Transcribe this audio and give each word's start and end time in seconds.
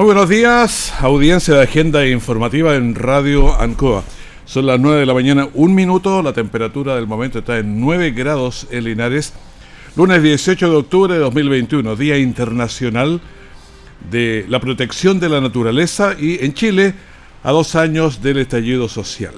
Muy 0.00 0.06
buenos 0.06 0.30
días, 0.30 0.94
audiencia 1.00 1.56
de 1.56 1.62
Agenda 1.62 2.08
Informativa 2.08 2.74
en 2.74 2.94
Radio 2.94 3.54
Ancoa. 3.60 4.02
Son 4.46 4.64
las 4.64 4.80
9 4.80 5.00
de 5.00 5.04
la 5.04 5.12
mañana, 5.12 5.50
un 5.52 5.74
minuto, 5.74 6.22
la 6.22 6.32
temperatura 6.32 6.94
del 6.94 7.06
momento 7.06 7.40
está 7.40 7.58
en 7.58 7.78
9 7.82 8.12
grados 8.12 8.66
en 8.70 8.84
Linares. 8.84 9.34
Lunes 9.96 10.22
18 10.22 10.70
de 10.70 10.76
octubre 10.76 11.12
de 11.12 11.20
2021, 11.20 11.96
Día 11.96 12.16
Internacional 12.16 13.20
de 14.10 14.46
la 14.48 14.58
Protección 14.58 15.20
de 15.20 15.28
la 15.28 15.42
Naturaleza 15.42 16.14
y 16.18 16.42
en 16.42 16.54
Chile 16.54 16.94
a 17.42 17.50
dos 17.50 17.74
años 17.74 18.22
del 18.22 18.38
estallido 18.38 18.88
social. 18.88 19.34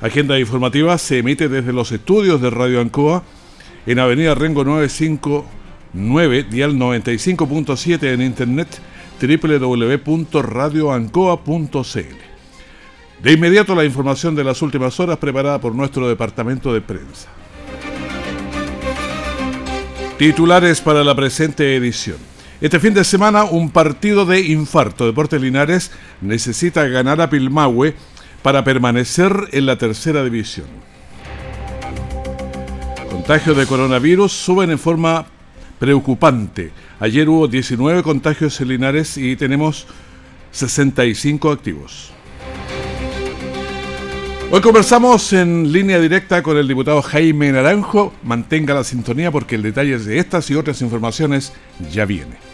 Agenda 0.00 0.40
Informativa 0.40 0.98
se 0.98 1.18
emite 1.18 1.48
desde 1.48 1.72
los 1.72 1.92
estudios 1.92 2.40
de 2.40 2.50
Radio 2.50 2.80
Ancoa 2.80 3.22
en 3.86 4.00
Avenida 4.00 4.34
Rengo 4.34 4.64
959, 4.64 6.46
dial 6.50 6.74
95.7 6.74 8.12
en 8.12 8.22
Internet 8.22 8.80
www.radioancoa.cl. 9.20 12.16
De 13.22 13.32
inmediato 13.32 13.74
la 13.74 13.84
información 13.84 14.34
de 14.34 14.44
las 14.44 14.62
últimas 14.62 14.98
horas 15.00 15.18
preparada 15.18 15.60
por 15.60 15.74
nuestro 15.74 16.08
departamento 16.08 16.74
de 16.74 16.80
prensa. 16.80 17.28
Titulares 20.18 20.80
para 20.80 21.02
la 21.02 21.14
presente 21.14 21.74
edición. 21.74 22.18
Este 22.60 22.78
fin 22.78 22.94
de 22.94 23.04
semana 23.04 23.44
un 23.44 23.70
partido 23.70 24.24
de 24.24 24.40
infarto. 24.40 25.06
Deportes 25.06 25.40
Linares 25.40 25.90
necesita 26.20 26.86
ganar 26.86 27.20
a 27.20 27.28
Pilmahue 27.28 27.94
para 28.42 28.62
permanecer 28.62 29.32
en 29.52 29.66
la 29.66 29.76
tercera 29.76 30.22
división. 30.22 30.66
Contagios 33.10 33.56
de 33.56 33.66
coronavirus 33.66 34.32
suben 34.32 34.70
en 34.70 34.78
forma 34.78 35.26
preocupante. 35.84 36.70
Ayer 36.98 37.28
hubo 37.28 37.46
19 37.46 38.02
contagios 38.02 38.58
en 38.58 38.68
Linares 38.68 39.18
y 39.18 39.36
tenemos 39.36 39.86
65 40.50 41.50
activos. 41.50 42.10
Hoy 44.50 44.62
conversamos 44.62 45.30
en 45.34 45.70
línea 45.70 46.00
directa 46.00 46.42
con 46.42 46.56
el 46.56 46.66
diputado 46.66 47.02
Jaime 47.02 47.52
Naranjo. 47.52 48.14
Mantenga 48.22 48.72
la 48.72 48.82
sintonía 48.82 49.30
porque 49.30 49.56
el 49.56 49.62
detalle 49.62 49.98
de 49.98 50.18
estas 50.18 50.48
y 50.50 50.54
otras 50.54 50.80
informaciones 50.80 51.52
ya 51.92 52.06
viene 52.06 52.53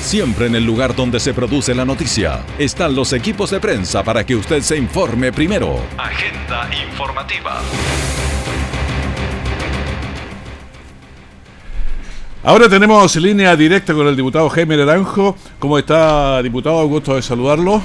Siempre 0.00 0.46
en 0.46 0.54
el 0.54 0.64
lugar 0.64 0.96
donde 0.96 1.20
se 1.20 1.34
produce 1.34 1.74
la 1.74 1.84
noticia 1.84 2.44
están 2.58 2.94
los 2.94 3.12
equipos 3.12 3.50
de 3.50 3.60
prensa 3.60 4.02
para 4.02 4.24
que 4.24 4.34
usted 4.34 4.62
se 4.62 4.76
informe 4.76 5.32
primero. 5.32 5.76
Agenda 5.98 6.68
informativa. 6.88 7.60
Ahora 12.42 12.68
tenemos 12.68 13.16
línea 13.16 13.54
directa 13.56 13.92
con 13.92 14.06
el 14.06 14.16
diputado 14.16 14.48
Jaime 14.48 14.76
Naranjo. 14.76 15.34
¿Cómo 15.58 15.76
está, 15.76 16.40
diputado? 16.40 16.82
Un 16.84 16.90
gusto 16.90 17.16
de 17.16 17.20
saludarlo. 17.20 17.82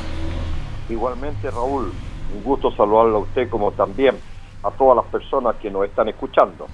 Igualmente, 0.89 1.51
Raúl, 1.51 1.91
un 2.35 2.43
gusto 2.43 2.71
saludarlo 2.75 3.17
a 3.17 3.19
usted 3.19 3.49
como 3.49 3.71
también 3.71 4.15
a 4.63 4.71
todas 4.71 4.95
las 4.95 5.05
personas 5.07 5.55
que 5.61 5.69
nos 5.69 5.83
están 5.85 6.07
escuchando. 6.07 6.67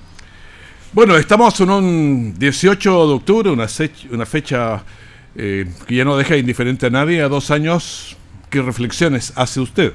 Bueno, 0.92 1.16
estamos 1.18 1.60
en 1.62 1.70
un 1.70 2.34
18 2.40 3.08
de 3.08 3.14
octubre, 3.14 3.52
una, 3.52 3.68
una 4.12 4.26
fecha 4.26 4.84
eh, 5.36 5.68
que 5.88 5.96
ya 5.96 6.04
no 6.04 6.18
deja 6.18 6.36
indiferente 6.36 6.88
a 6.88 6.90
nadie, 6.90 7.22
a 7.22 7.30
dos 7.30 7.52
años. 7.52 8.18
¿Qué 8.50 8.60
reflexiones 8.64 9.32
hace 9.36 9.60
usted? 9.60 9.94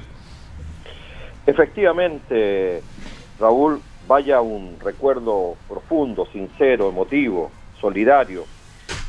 Efectivamente, 1.45 2.81
Raúl, 3.37 3.81
vaya 4.07 4.39
un 4.39 4.77
recuerdo 4.79 5.57
profundo, 5.67 6.29
sincero, 6.31 6.87
emotivo, 6.87 7.51
solidario 7.81 8.45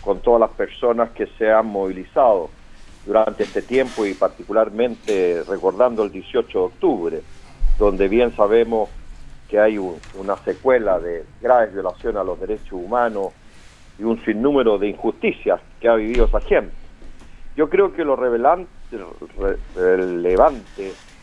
con 0.00 0.18
todas 0.18 0.40
las 0.40 0.50
personas 0.50 1.10
que 1.10 1.28
se 1.38 1.52
han 1.52 1.66
movilizado 1.66 2.50
durante 3.06 3.44
este 3.44 3.62
tiempo 3.62 4.04
y 4.04 4.14
particularmente 4.14 5.44
recordando 5.48 6.02
el 6.02 6.10
18 6.10 6.58
de 6.58 6.64
octubre, 6.64 7.22
donde 7.78 8.08
bien 8.08 8.34
sabemos 8.34 8.88
que 9.48 9.60
hay 9.60 9.78
una 9.78 10.36
secuela 10.44 10.98
de 10.98 11.24
graves 11.40 11.72
violaciones 11.72 12.20
a 12.20 12.24
los 12.24 12.38
derechos 12.40 12.72
humanos 12.72 13.32
y 13.98 14.02
un 14.02 14.22
sinnúmero 14.24 14.78
de 14.78 14.88
injusticias 14.88 15.60
que 15.80 15.88
ha 15.88 15.94
vivido 15.94 16.26
esa 16.26 16.40
gente. 16.40 16.72
Yo 17.56 17.70
creo 17.70 17.94
que 17.94 18.04
lo 18.04 18.16
relevante, 18.16 18.68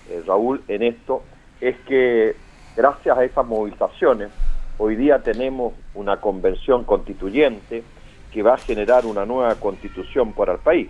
eh, 0.10 0.24
Raúl, 0.26 0.64
en 0.68 0.84
esto 0.84 1.24
es 1.62 1.76
que 1.88 2.36
gracias 2.76 3.18
a 3.18 3.24
esas 3.24 3.46
movilizaciones, 3.46 4.30
hoy 4.78 4.96
día 4.96 5.22
tenemos 5.22 5.74
una 5.94 6.20
convención 6.20 6.84
constituyente 6.86 7.84
que 8.32 8.42
va 8.42 8.56
a 8.56 8.58
generar 8.58 9.06
una 9.06 9.26
nueva 9.26 9.54
constitución 9.56 10.34
para 10.34 10.54
el 10.54 10.60
país, 10.60 10.90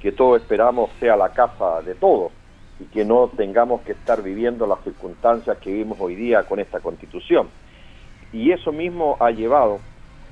que 0.00 0.12
todos 0.12 0.40
esperamos 0.40 0.90
sea 0.98 1.16
la 1.16 1.28
casa 1.30 1.82
de 1.82 1.94
todos 1.94 2.32
y 2.80 2.84
que 2.84 3.04
no 3.04 3.28
tengamos 3.36 3.82
que 3.82 3.92
estar 3.92 4.22
viviendo 4.22 4.66
las 4.66 4.82
circunstancias 4.84 5.58
que 5.58 5.70
vivimos 5.70 5.98
hoy 6.00 6.14
día 6.14 6.44
con 6.44 6.60
esta 6.60 6.80
constitución. 6.80 7.48
Y 8.32 8.52
eso 8.52 8.72
mismo 8.72 9.16
ha 9.20 9.30
llevado 9.30 9.80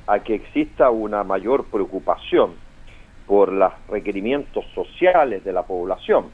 a 0.07 0.21
que 0.21 0.35
exista 0.35 0.91
una 0.91 1.25
mayor 1.25 1.65
preocupación 1.65 2.53
por 3.27 3.51
los 3.51 3.73
requerimientos 3.89 4.65
sociales 4.75 5.45
de 5.45 5.53
la 5.53 5.65
población. 5.65 6.27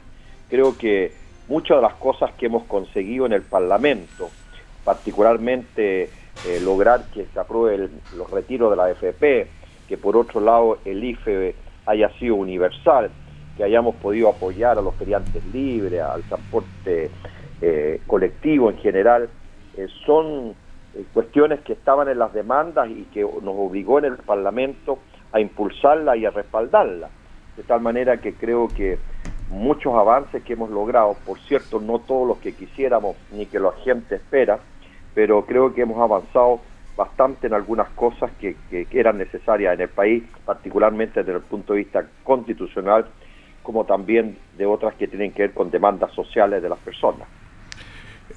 Creo 0.49 0.77
que 0.77 1.11
muchas 1.47 1.77
de 1.77 1.81
las 1.81 1.95
cosas 1.95 2.31
que 2.33 2.45
hemos 2.45 2.63
conseguido 2.65 3.25
en 3.25 3.33
el 3.33 3.41
Parlamento, 3.41 4.29
particularmente 4.83 6.03
eh, 6.03 6.59
lograr 6.61 7.05
que 7.13 7.25
se 7.33 7.39
apruebe 7.39 7.89
los 8.15 8.29
retiros 8.29 8.69
de 8.69 8.75
la 8.75 8.85
AFP, 8.85 9.47
que 9.87 9.97
por 9.97 10.15
otro 10.15 10.39
lado 10.39 10.77
el 10.85 11.03
IFE 11.03 11.55
haya 11.85 12.09
sido 12.19 12.35
universal, 12.35 13.09
que 13.57 13.63
hayamos 13.63 13.95
podido 13.95 14.29
apoyar 14.29 14.77
a 14.77 14.81
los 14.81 14.95
feriantes 14.95 15.43
libres, 15.53 16.01
al 16.01 16.23
transporte 16.23 17.11
eh, 17.61 18.01
colectivo 18.07 18.69
en 18.69 18.77
general, 18.77 19.29
eh, 19.77 19.87
son 20.05 20.55
eh, 20.95 21.05
cuestiones 21.13 21.61
que 21.61 21.73
estaban 21.73 22.07
en 22.07 22.19
las 22.19 22.33
demandas 22.33 22.89
y 22.89 23.03
que 23.13 23.21
nos 23.21 23.55
obligó 23.55 23.99
en 23.99 24.05
el 24.05 24.17
Parlamento 24.17 24.99
a 25.31 25.39
impulsarla 25.39 26.17
y 26.17 26.25
a 26.25 26.31
respaldarla. 26.31 27.09
De 27.55 27.63
tal 27.63 27.81
manera 27.81 28.17
que 28.17 28.33
creo 28.33 28.67
que 28.67 28.97
muchos 29.49 29.93
avances 29.93 30.43
que 30.43 30.53
hemos 30.53 30.71
logrado, 30.71 31.15
por 31.25 31.39
cierto, 31.39 31.79
no 31.79 31.99
todos 31.99 32.27
los 32.27 32.37
que 32.39 32.53
quisiéramos 32.53 33.15
ni 33.31 33.45
que 33.45 33.59
la 33.59 33.71
gente 33.83 34.15
espera, 34.15 34.59
pero 35.13 35.45
creo 35.45 35.73
que 35.75 35.81
hemos 35.81 36.01
avanzado 36.01 36.59
bastante 36.97 37.47
en 37.47 37.53
algunas 37.53 37.89
cosas 37.89 38.31
que, 38.39 38.55
que 38.69 38.87
eran 38.91 39.19
necesarias 39.19 39.75
en 39.75 39.81
el 39.81 39.89
país, 39.89 40.23
particularmente 40.45 41.23
desde 41.23 41.37
el 41.37 41.43
punto 41.43 41.73
de 41.73 41.79
vista 41.79 42.05
constitucional 42.23 43.05
como 43.63 43.85
también 43.85 44.37
de 44.57 44.65
otras 44.65 44.93
que 44.95 45.07
tienen 45.07 45.31
que 45.31 45.43
ver 45.43 45.53
con 45.53 45.71
demandas 45.71 46.11
sociales 46.13 46.61
de 46.61 46.69
las 46.69 46.79
personas. 46.79 47.27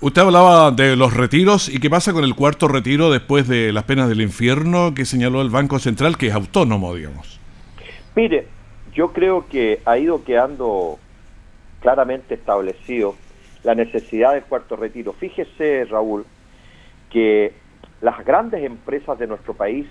Usted 0.01 0.23
hablaba 0.23 0.71
de 0.71 0.97
los 0.97 1.15
retiros 1.15 1.69
y 1.69 1.79
qué 1.79 1.89
pasa 1.89 2.13
con 2.13 2.25
el 2.25 2.35
cuarto 2.35 2.69
retiro 2.69 3.11
después 3.11 3.49
de 3.49 3.73
las 3.73 3.85
penas 3.85 4.09
del 4.09 4.21
infierno 4.21 4.95
que 4.95 5.05
señaló 5.05 5.41
el 5.41 5.51
Banco 5.51 5.79
Central, 5.79 6.17
que 6.17 6.29
es 6.29 6.35
autónomo, 6.35 6.95
digamos. 6.95 7.41
Mire, 8.15 8.47
yo 8.95 9.13
creo 9.13 9.47
que 9.49 9.81
ha 9.85 9.99
ido 9.99 10.25
quedando 10.25 10.99
claramente 11.81 12.35
establecido 12.35 13.15
la 13.63 13.75
necesidad 13.75 14.35
del 14.35 14.43
cuarto 14.45 14.77
retiro. 14.77 15.13
Fíjese, 15.13 15.87
Raúl, 15.87 16.25
que 17.11 17.53
las 18.01 18.25
grandes 18.25 18.65
empresas 18.65 19.19
de 19.19 19.27
nuestro 19.27 19.55
país 19.55 19.87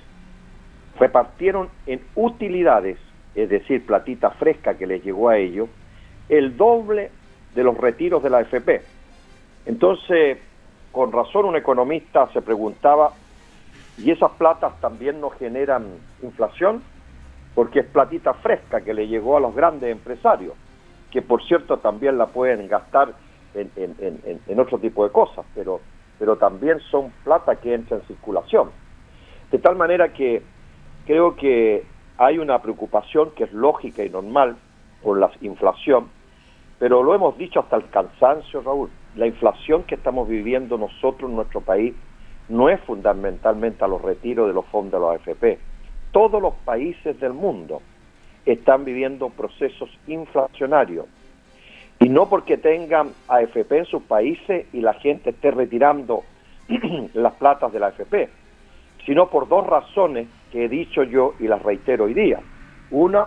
repartieron 1.00 1.70
en 1.86 2.02
utilidades, 2.16 2.98
es 3.36 3.50
decir, 3.50 3.86
platita 3.86 4.32
fresca 4.32 4.78
que 4.78 4.88
les 4.88 5.04
llegó 5.04 5.30
a 5.30 5.38
ellos, 5.38 5.70
el 6.30 6.56
doble 6.58 7.12
de 7.54 7.64
los 7.64 7.78
retiros 7.78 8.24
de 8.24 8.30
la 8.30 8.40
AFP. 8.40 8.82
Entonces, 9.66 10.38
con 10.92 11.12
razón 11.12 11.46
un 11.46 11.56
economista 11.56 12.30
se 12.32 12.42
preguntaba, 12.42 13.12
¿y 13.98 14.12
esas 14.12 14.32
platas 14.32 14.80
también 14.80 15.20
no 15.20 15.30
generan 15.30 15.86
inflación? 16.24 16.82
Porque 17.54 17.80
es 17.80 17.86
platita 17.86 18.34
fresca 18.36 18.82
que 18.82 18.94
le 18.94 19.08
llegó 19.08 19.38
a 19.38 19.40
los 19.40 19.54
grandes 19.54 19.92
empresarios, 19.92 20.54
que 21.12 21.22
por 21.22 21.44
cierto 21.44 21.78
también 21.78 22.18
la 22.18 22.28
pueden 22.28 22.68
gastar 22.68 23.14
en, 23.54 24.60
otro 24.60 24.78
tipo 24.80 25.06
de 25.06 25.12
cosas, 25.12 25.46
pero, 25.54 25.80
pero 26.20 26.38
también 26.38 26.80
son 26.92 27.12
plata 27.24 27.56
que 27.56 27.74
entra 27.74 27.98
en 27.98 28.04
circulación. 28.04 28.70
De 29.52 29.60
tal 29.60 29.76
manera 29.76 30.12
que 30.14 30.42
creo 31.06 31.36
que 31.36 31.86
hay 32.18 32.38
una 32.38 32.62
preocupación 32.62 33.32
que 33.32 33.46
es 33.46 33.54
lógica 33.54 34.04
y 34.04 34.10
normal 34.10 34.58
por 35.02 35.20
la 35.20 35.32
inflación, 35.42 36.08
pero 36.80 37.04
lo 37.04 37.16
hemos 37.16 37.38
dicho 37.38 37.60
hasta 37.60 37.78
el 37.78 37.90
cansancio, 37.90 38.62
Raúl. 38.62 38.90
La 39.16 39.28
inflación 39.28 39.84
que 39.84 39.96
estamos 39.96 40.28
viviendo 40.28 40.78
nosotros 40.78 41.30
en 41.30 41.38
nuestro 41.38 41.62
país 41.62 41.94
no 42.50 42.70
es 42.70 42.80
fundamentalmente 42.82 43.84
a 43.84 43.88
los 43.88 44.02
retiros 44.02 44.48
de 44.48 44.54
los 44.54 44.66
fondos 44.66 45.00
de 45.00 45.00
los 45.00 45.16
AFP. 45.16 45.60
Todos 46.12 46.42
los 46.42 46.54
países 46.66 47.20
del 47.20 47.34
mundo 47.34 47.82
están 48.46 48.86
viviendo 48.86 49.30
procesos 49.30 49.90
inflacionarios. 50.08 51.06
Y 52.00 52.10
no 52.10 52.28
porque 52.30 52.58
tengan 52.58 53.12
AFP 53.28 53.78
en 53.78 53.86
sus 53.86 54.04
países 54.04 54.68
y 54.74 54.82
la 54.82 54.94
gente 54.96 55.30
esté 55.30 55.52
retirando 55.52 56.24
las 57.14 57.34
platas 57.36 57.72
de 57.72 57.80
la 57.80 57.88
AFP, 57.88 58.30
sino 59.06 59.30
por 59.30 59.48
dos 59.48 59.66
razones 59.66 60.28
he 60.64 60.70
dicho 60.70 61.04
yo 61.04 61.34
y 61.40 61.48
las 61.48 61.62
reitero 61.62 62.06
hoy 62.06 62.14
día. 62.14 62.40
Una, 62.92 63.26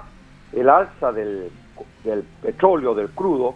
el 0.53 0.69
alza 0.69 1.13
del 1.13 1.51
del 2.05 2.23
petróleo, 2.43 2.95
del 2.95 3.11
crudo, 3.11 3.55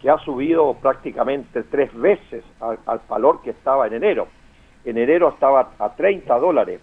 que 0.00 0.10
ha 0.10 0.18
subido 0.18 0.74
prácticamente 0.74 1.62
tres 1.64 1.92
veces 1.94 2.44
al, 2.60 2.78
valor 3.08 3.42
que 3.42 3.50
estaba 3.50 3.86
en 3.86 3.94
enero. 3.94 4.28
En 4.84 4.98
enero 4.98 5.28
estaba 5.28 5.72
a 5.78 5.90
30 5.90 6.38
dólares 6.38 6.80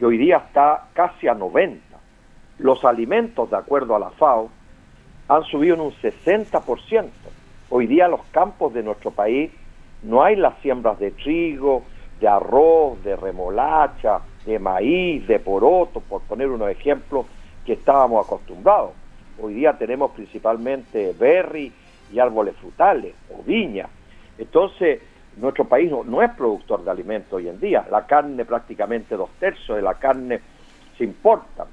y 0.00 0.04
hoy 0.04 0.16
día 0.16 0.38
está 0.38 0.88
casi 0.94 1.28
a 1.28 1.34
90. 1.34 1.82
Los 2.58 2.84
alimentos, 2.84 3.50
de 3.50 3.56
acuerdo 3.56 3.94
a 3.94 3.98
la 3.98 4.10
FAO, 4.10 4.48
han 5.28 5.44
subido 5.44 5.74
en 5.74 5.80
un 5.82 5.92
60%. 5.92 7.10
Hoy 7.70 7.86
día 7.86 8.08
los 8.08 8.22
campos 8.30 8.72
de 8.72 8.82
nuestro 8.82 9.10
país 9.10 9.50
no 10.02 10.22
hay 10.22 10.36
las 10.36 10.56
siembras 10.60 10.98
de 10.98 11.10
trigo, 11.10 11.82
de 12.20 12.28
arroz, 12.28 13.02
de 13.04 13.16
remolacha, 13.16 14.20
de 14.44 14.58
maíz, 14.58 15.26
de 15.26 15.38
poroto, 15.38 16.00
por 16.00 16.22
poner 16.22 16.48
unos 16.48 16.70
ejemplos 16.70 17.26
que 17.64 17.74
estábamos 17.74 18.26
acostumbrados. 18.26 18.92
Hoy 19.40 19.54
día 19.54 19.76
tenemos 19.76 20.12
principalmente 20.12 21.14
berry 21.18 21.72
y 22.12 22.18
árboles 22.18 22.54
frutales 22.56 23.14
o 23.30 23.42
viña. 23.42 23.88
Entonces, 24.38 25.00
nuestro 25.36 25.64
país 25.64 25.90
no, 25.90 26.22
es 26.22 26.30
productor 26.32 26.84
de 26.84 26.90
alimentos 26.90 27.32
hoy 27.32 27.48
en 27.48 27.58
día. 27.58 27.86
La 27.90 28.06
carne, 28.06 28.44
prácticamente 28.44 29.16
dos 29.16 29.30
tercios 29.40 29.76
de 29.76 29.82
la 29.82 29.94
carne 29.94 30.40
se 30.96 31.04
importa. 31.04 31.66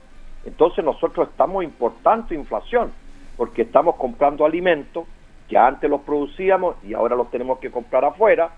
Entonces 0.46 0.84
nosotros 0.84 1.30
estamos 1.30 1.64
importando 1.64 2.34
inflación, 2.34 2.92
porque 3.38 3.64
estamos 3.64 3.96
comprando 3.96 4.46
alimentos 4.46 5.06
que 5.48 5.58
antes 5.58 5.90
los 5.90 6.02
producíamos 6.02 6.78
y 6.84 6.94
ahora 6.94 7.16
los 7.16 7.30
tenemos 7.30 7.60
que 7.60 7.70
comprar 7.70 8.06
afuera 8.06 8.52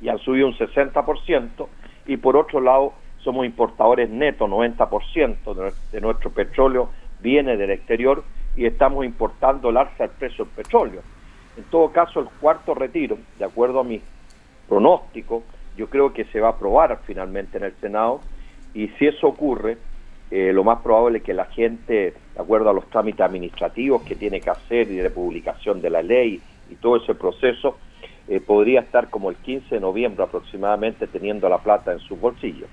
y 0.00 0.08
han 0.08 0.18
subido 0.18 0.46
un 0.46 0.54
60%, 0.54 1.66
y 2.06 2.16
por 2.16 2.36
otro 2.36 2.60
lado 2.60 2.92
somos 3.26 3.44
importadores 3.44 4.08
netos, 4.08 4.48
90% 4.48 5.72
de 5.90 6.00
nuestro 6.00 6.30
petróleo 6.30 6.90
viene 7.20 7.56
del 7.56 7.72
exterior 7.72 8.22
y 8.54 8.66
estamos 8.66 9.04
importando 9.04 9.68
el 9.68 9.78
alza 9.78 10.04
del 10.04 10.10
precio 10.10 10.44
del 10.44 10.54
petróleo. 10.54 11.00
En 11.56 11.64
todo 11.64 11.90
caso, 11.90 12.20
el 12.20 12.28
cuarto 12.40 12.72
retiro, 12.72 13.18
de 13.36 13.44
acuerdo 13.44 13.80
a 13.80 13.84
mi 13.84 14.00
pronóstico, 14.68 15.42
yo 15.76 15.90
creo 15.90 16.12
que 16.12 16.24
se 16.26 16.38
va 16.38 16.48
a 16.48 16.50
aprobar 16.52 17.00
finalmente 17.04 17.58
en 17.58 17.64
el 17.64 17.74
Senado 17.80 18.20
y 18.72 18.86
si 18.96 19.08
eso 19.08 19.26
ocurre, 19.26 19.76
eh, 20.30 20.52
lo 20.52 20.62
más 20.62 20.80
probable 20.82 21.18
es 21.18 21.24
que 21.24 21.34
la 21.34 21.46
gente, 21.46 22.14
de 22.34 22.40
acuerdo 22.40 22.70
a 22.70 22.72
los 22.72 22.88
trámites 22.90 23.22
administrativos 23.22 24.02
que 24.02 24.14
tiene 24.14 24.40
que 24.40 24.50
hacer 24.50 24.88
y 24.88 24.96
de 24.96 25.10
publicación 25.10 25.80
de 25.80 25.90
la 25.90 26.02
ley 26.02 26.40
y 26.70 26.76
todo 26.76 26.98
ese 26.98 27.16
proceso, 27.16 27.76
eh, 28.28 28.38
podría 28.38 28.80
estar 28.82 29.10
como 29.10 29.30
el 29.30 29.36
15 29.36 29.74
de 29.74 29.80
noviembre 29.80 30.22
aproximadamente 30.22 31.08
teniendo 31.08 31.48
la 31.48 31.58
plata 31.58 31.92
en 31.92 31.98
su 31.98 32.14
bolsillo. 32.14 32.66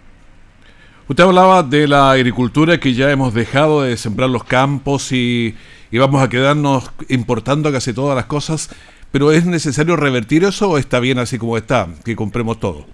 Usted 1.05 1.25
hablaba 1.25 1.63
de 1.63 1.85
la 1.85 2.11
agricultura 2.11 2.79
que 2.79 2.93
ya 2.93 3.11
hemos 3.11 3.33
dejado 3.33 3.81
de 3.81 3.97
sembrar 3.97 4.29
los 4.29 4.45
campos 4.45 5.11
y, 5.11 5.53
vamos 5.91 6.23
a 6.23 6.29
quedarnos 6.29 6.93
importando 7.09 7.73
casi 7.73 7.93
todas 7.93 8.15
las 8.15 8.25
cosas, 8.25 8.73
pero 9.11 9.33
¿es 9.33 9.45
necesario 9.45 9.97
revertir 9.97 10.45
eso 10.45 10.71
o 10.71 10.77
está 10.77 11.01
bien 11.01 11.19
así 11.19 11.37
como 11.37 11.57
está, 11.57 11.89
que 12.05 12.15
compremos 12.15 12.57
todo? 12.57 12.85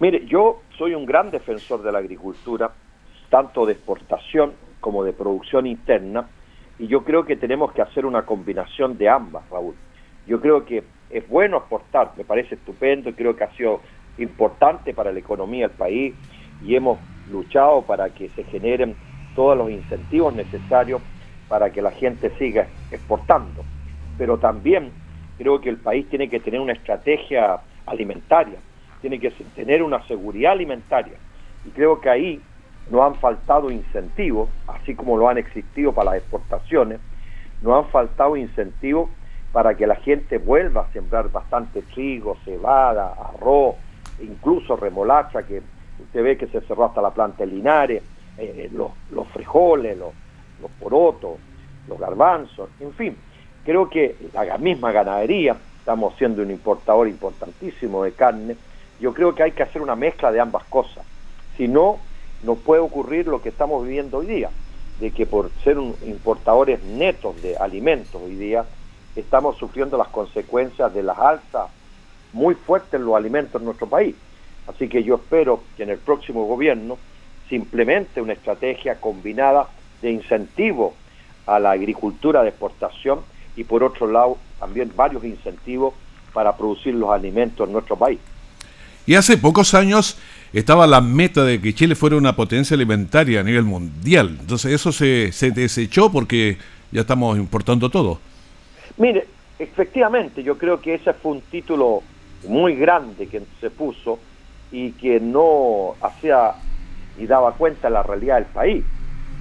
Mire, 0.00 0.26
yo 0.26 0.62
soy 0.76 0.96
un 0.96 1.06
gran 1.06 1.30
defensor 1.30 1.84
de 1.84 1.92
la 1.92 1.98
agricultura, 1.98 2.72
tanto 3.30 3.64
de 3.64 3.74
exportación 3.74 4.54
como 4.80 5.04
de 5.04 5.12
producción 5.12 5.64
interna, 5.68 6.26
y 6.80 6.88
yo 6.88 7.04
creo 7.04 7.24
que 7.24 7.36
tenemos 7.36 7.72
que 7.72 7.82
hacer 7.82 8.06
una 8.06 8.22
combinación 8.22 8.98
de 8.98 9.08
ambas, 9.08 9.48
Raúl. 9.48 9.76
Yo 10.26 10.40
creo 10.40 10.64
que 10.64 10.82
es 11.10 11.28
bueno 11.28 11.58
exportar, 11.58 12.10
me 12.16 12.24
parece 12.24 12.56
estupendo, 12.56 13.12
creo 13.14 13.36
que 13.36 13.44
ha 13.44 13.52
sido 13.52 13.80
importante 14.18 14.92
para 14.94 15.12
la 15.12 15.20
economía 15.20 15.68
del 15.68 15.76
país 15.76 16.12
y 16.64 16.76
hemos 16.76 16.98
luchado 17.30 17.82
para 17.82 18.10
que 18.10 18.28
se 18.30 18.44
generen 18.44 18.96
todos 19.34 19.56
los 19.56 19.70
incentivos 19.70 20.34
necesarios 20.34 21.00
para 21.48 21.70
que 21.70 21.82
la 21.82 21.90
gente 21.90 22.30
siga 22.38 22.66
exportando. 22.90 23.64
Pero 24.18 24.38
también 24.38 24.90
creo 25.38 25.60
que 25.60 25.68
el 25.68 25.76
país 25.76 26.08
tiene 26.08 26.28
que 26.28 26.40
tener 26.40 26.60
una 26.60 26.72
estrategia 26.72 27.60
alimentaria, 27.86 28.58
tiene 29.00 29.18
que 29.18 29.30
tener 29.54 29.82
una 29.82 30.06
seguridad 30.06 30.52
alimentaria. 30.52 31.14
Y 31.64 31.70
creo 31.70 32.00
que 32.00 32.10
ahí 32.10 32.40
no 32.90 33.04
han 33.04 33.14
faltado 33.16 33.70
incentivos, 33.70 34.48
así 34.66 34.94
como 34.94 35.16
lo 35.16 35.28
han 35.28 35.38
existido 35.38 35.92
para 35.92 36.12
las 36.12 36.20
exportaciones, 36.20 37.00
no 37.62 37.76
han 37.76 37.86
faltado 37.88 38.36
incentivos 38.36 39.08
para 39.52 39.74
que 39.76 39.86
la 39.86 39.96
gente 39.96 40.38
vuelva 40.38 40.82
a 40.82 40.92
sembrar 40.92 41.30
bastante 41.30 41.82
trigo, 41.82 42.36
cebada, 42.44 43.14
arroz, 43.34 43.76
incluso 44.20 44.76
remolacha, 44.76 45.42
que 45.44 45.62
usted 46.00 46.22
ve 46.22 46.36
que 46.36 46.46
se 46.46 46.60
cerró 46.62 46.84
hasta 46.84 47.02
la 47.02 47.10
planta 47.10 47.44
de 47.44 47.50
Linares, 47.50 48.02
eh, 48.38 48.68
los, 48.72 48.90
los, 49.10 49.28
frijoles, 49.28 49.96
los, 49.96 50.12
los 50.60 50.70
porotos, 50.72 51.38
los 51.88 51.98
garbanzos, 51.98 52.70
en 52.80 52.92
fin, 52.94 53.16
creo 53.64 53.88
que 53.88 54.16
la 54.32 54.58
misma 54.58 54.92
ganadería, 54.92 55.56
estamos 55.78 56.14
siendo 56.16 56.42
un 56.42 56.50
importador 56.50 57.08
importantísimo 57.08 58.04
de 58.04 58.12
carne, 58.12 58.56
yo 59.00 59.12
creo 59.12 59.34
que 59.34 59.42
hay 59.42 59.52
que 59.52 59.62
hacer 59.62 59.82
una 59.82 59.96
mezcla 59.96 60.30
de 60.30 60.40
ambas 60.40 60.64
cosas, 60.64 61.04
si 61.56 61.68
no, 61.68 61.98
no 62.42 62.54
puede 62.54 62.80
ocurrir 62.80 63.26
lo 63.26 63.42
que 63.42 63.48
estamos 63.48 63.84
viviendo 63.84 64.18
hoy 64.18 64.26
día, 64.26 64.50
de 65.00 65.10
que 65.10 65.26
por 65.26 65.50
ser 65.64 65.76
importadores 66.06 66.82
netos 66.84 67.40
de 67.42 67.56
alimentos 67.56 68.20
hoy 68.22 68.36
día, 68.36 68.64
estamos 69.16 69.56
sufriendo 69.56 69.96
las 69.96 70.08
consecuencias 70.08 70.92
de 70.94 71.02
las 71.02 71.18
alzas 71.18 71.68
muy 72.32 72.54
fuertes 72.54 72.94
en 72.94 73.04
los 73.04 73.14
alimentos 73.14 73.60
en 73.60 73.66
nuestro 73.66 73.86
país. 73.86 74.14
Así 74.66 74.88
que 74.88 75.02
yo 75.02 75.16
espero 75.16 75.62
que 75.76 75.82
en 75.82 75.90
el 75.90 75.98
próximo 75.98 76.46
gobierno 76.46 76.98
se 77.48 77.56
implemente 77.56 78.20
una 78.20 78.32
estrategia 78.32 78.96
combinada 78.96 79.68
de 80.00 80.10
incentivo 80.10 80.94
a 81.46 81.58
la 81.58 81.72
agricultura 81.72 82.42
de 82.42 82.50
exportación 82.50 83.20
y 83.56 83.64
por 83.64 83.82
otro 83.82 84.06
lado 84.10 84.38
también 84.58 84.92
varios 84.94 85.24
incentivos 85.24 85.94
para 86.32 86.56
producir 86.56 86.94
los 86.94 87.10
alimentos 87.10 87.66
en 87.66 87.72
nuestro 87.72 87.96
país. 87.96 88.18
Y 89.04 89.16
hace 89.16 89.36
pocos 89.36 89.74
años 89.74 90.16
estaba 90.52 90.86
la 90.86 91.00
meta 91.00 91.44
de 91.44 91.60
que 91.60 91.74
Chile 91.74 91.94
fuera 91.96 92.16
una 92.16 92.36
potencia 92.36 92.74
alimentaria 92.74 93.40
a 93.40 93.42
nivel 93.42 93.64
mundial. 93.64 94.36
Entonces 94.40 94.72
eso 94.72 94.92
se, 94.92 95.32
se 95.32 95.50
desechó 95.50 96.10
porque 96.12 96.56
ya 96.92 97.00
estamos 97.00 97.36
importando 97.36 97.90
todo. 97.90 98.20
Mire, 98.96 99.26
efectivamente, 99.58 100.42
yo 100.42 100.56
creo 100.56 100.80
que 100.80 100.94
ese 100.94 101.12
fue 101.14 101.32
un 101.32 101.40
título 101.40 102.02
muy 102.46 102.76
grande 102.76 103.26
que 103.26 103.42
se 103.60 103.70
puso 103.70 104.18
y 104.72 104.92
que 104.92 105.20
no 105.20 105.94
hacía 106.00 106.54
y 107.18 107.26
daba 107.26 107.52
cuenta 107.52 107.88
de 107.88 107.94
la 107.94 108.02
realidad 108.02 108.36
del 108.36 108.46
país. 108.46 108.84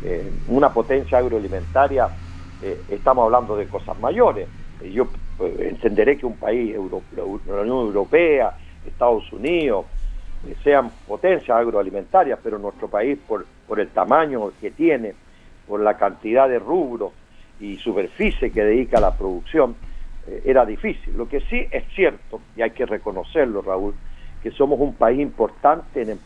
Eh, 0.04 0.30
una 0.48 0.74
potencia 0.74 1.18
agroalimentaria, 1.18 2.10
eh, 2.62 2.82
estamos 2.90 3.26
hablando 3.26 3.56
de 3.56 3.68
cosas 3.68 3.98
mayores. 4.00 4.48
Eh, 4.82 4.92
yo 4.92 5.08
entenderé 5.40 6.18
que 6.18 6.26
un 6.26 6.36
país, 6.36 6.76
la 7.16 7.24
Unión 7.24 7.88
Europea, 7.88 8.54
Estados 8.86 9.32
Unidos, 9.32 9.86
sean 10.64 10.92
potencias 11.08 11.56
agroalimentarias, 11.58 12.40
pero 12.44 12.58
nuestro 12.58 12.88
país, 12.88 13.18
por, 13.28 13.46
por 13.68 13.80
el 13.80 13.90
tamaño 13.90 14.52
que 14.60 14.72
tiene, 14.72 15.14
por 15.68 15.80
la 15.80 15.96
cantidad 15.96 16.50
de 16.50 16.60
rubros 16.60 17.14
y 17.60 17.78
superficie 17.78 18.52
que 18.52 18.64
dedica 18.64 18.98
a 18.98 19.02
la 19.02 19.16
producción, 19.16 19.76
era 20.44 20.66
difícil. 20.66 21.16
Lo 21.16 21.28
que 21.28 21.42
sí 21.42 21.68
es 21.70 21.84
cierto, 21.94 22.42
y 22.56 22.64
hay 22.64 22.72
que 22.72 22.86
reconocerlo, 22.86 23.62
Raúl, 23.62 23.94
que 24.42 24.52
somos 24.52 24.80
un 24.80 24.94
país 24.94 25.20
importante 25.20 26.02
en, 26.02 26.20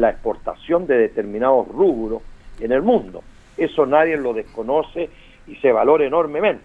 la 0.00 0.10
exportación 0.10 0.86
de 0.86 0.98
determinados 0.98 1.66
rubros 1.68 2.22
en 2.60 2.72
el 2.72 2.82
mundo. 2.82 3.22
Eso 3.56 3.86
nadie 3.86 4.16
lo 4.16 4.34
desconoce 4.34 5.08
y 5.46 5.56
se 5.56 5.72
valora 5.72 6.04
enormemente. 6.04 6.62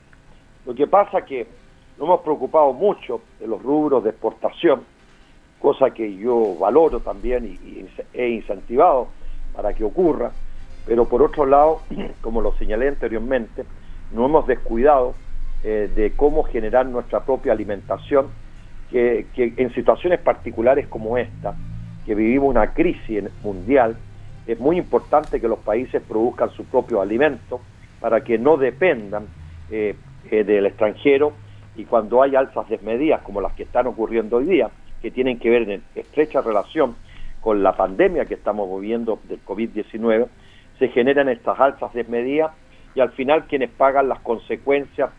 Lo 0.65 0.75
que 0.75 0.87
pasa 0.87 1.23
que 1.23 1.47
nos 1.97 2.07
hemos 2.07 2.21
preocupado 2.21 2.73
mucho 2.73 3.21
de 3.39 3.47
los 3.47 3.61
rubros 3.61 4.03
de 4.03 4.09
exportación, 4.09 4.83
cosa 5.59 5.91
que 5.91 6.15
yo 6.17 6.55
valoro 6.59 6.99
también 6.99 7.45
y, 7.45 7.85
he 8.13 8.29
incentivado 8.29 9.07
para 9.55 9.73
que 9.73 9.83
ocurra, 9.83 10.31
pero 10.85 11.05
por 11.05 11.21
otro 11.21 11.45
lado, 11.45 11.81
como 12.21 12.41
lo 12.41 12.53
señalé 12.57 12.89
anteriormente, 12.89 13.63
no 14.11 14.25
hemos 14.25 14.45
descuidado 14.47 15.15
eh, 15.63 15.89
de 15.95 16.11
cómo 16.11 16.43
generar 16.43 16.85
nuestra 16.85 17.21
propia 17.21 17.53
alimentación, 17.53 18.27
que, 18.93 19.53
en 19.57 19.73
situaciones 19.73 20.19
particulares 20.19 20.87
como 20.87 21.17
esta, 21.17 21.55
que 22.05 22.13
vivimos 22.13 22.49
una 22.49 22.73
crisis 22.73 23.23
mundial, 23.43 23.97
es 24.45 24.59
muy 24.59 24.77
importante 24.77 25.41
que 25.41 25.47
los 25.47 25.59
países 25.59 26.01
produzcan 26.07 26.51
su 26.51 26.65
propio 26.65 27.01
alimento 27.01 27.59
para 27.99 28.23
que 28.23 28.37
no 28.37 28.57
dependan 28.57 29.25
eh, 29.71 29.95
eh, 30.29 30.43
del 30.43 30.67
extranjero. 30.67 31.33
Y 31.75 31.85
cuando 31.85 32.21
hay 32.21 32.35
alzas 32.35 32.69
desmedidas 32.69 33.21
como 33.21 33.41
las 33.41 33.53
que 33.53 33.63
están 33.63 33.87
ocurriendo 33.87 34.37
hoy 34.37 34.45
día, 34.45 34.69
que 35.01 35.09
tienen 35.09 35.39
que 35.39 35.49
ver 35.49 35.69
en 35.69 35.83
estrecha 35.95 36.41
relación 36.41 36.95
con 37.41 37.63
la 37.63 37.75
pandemia 37.75 38.25
que 38.25 38.35
estamos 38.35 38.69
viviendo 38.79 39.19
del 39.27 39.43
COVID-19, 39.43 40.27
se 40.77 40.87
generan 40.89 41.29
estas 41.29 41.59
alzas 41.59 41.91
desmedidas 41.93 42.51
y 42.93 42.99
al 42.99 43.11
final 43.11 43.45
quienes 43.47 43.71
pagan 43.71 44.07
las 44.07 44.19
consecuencias 44.19 45.09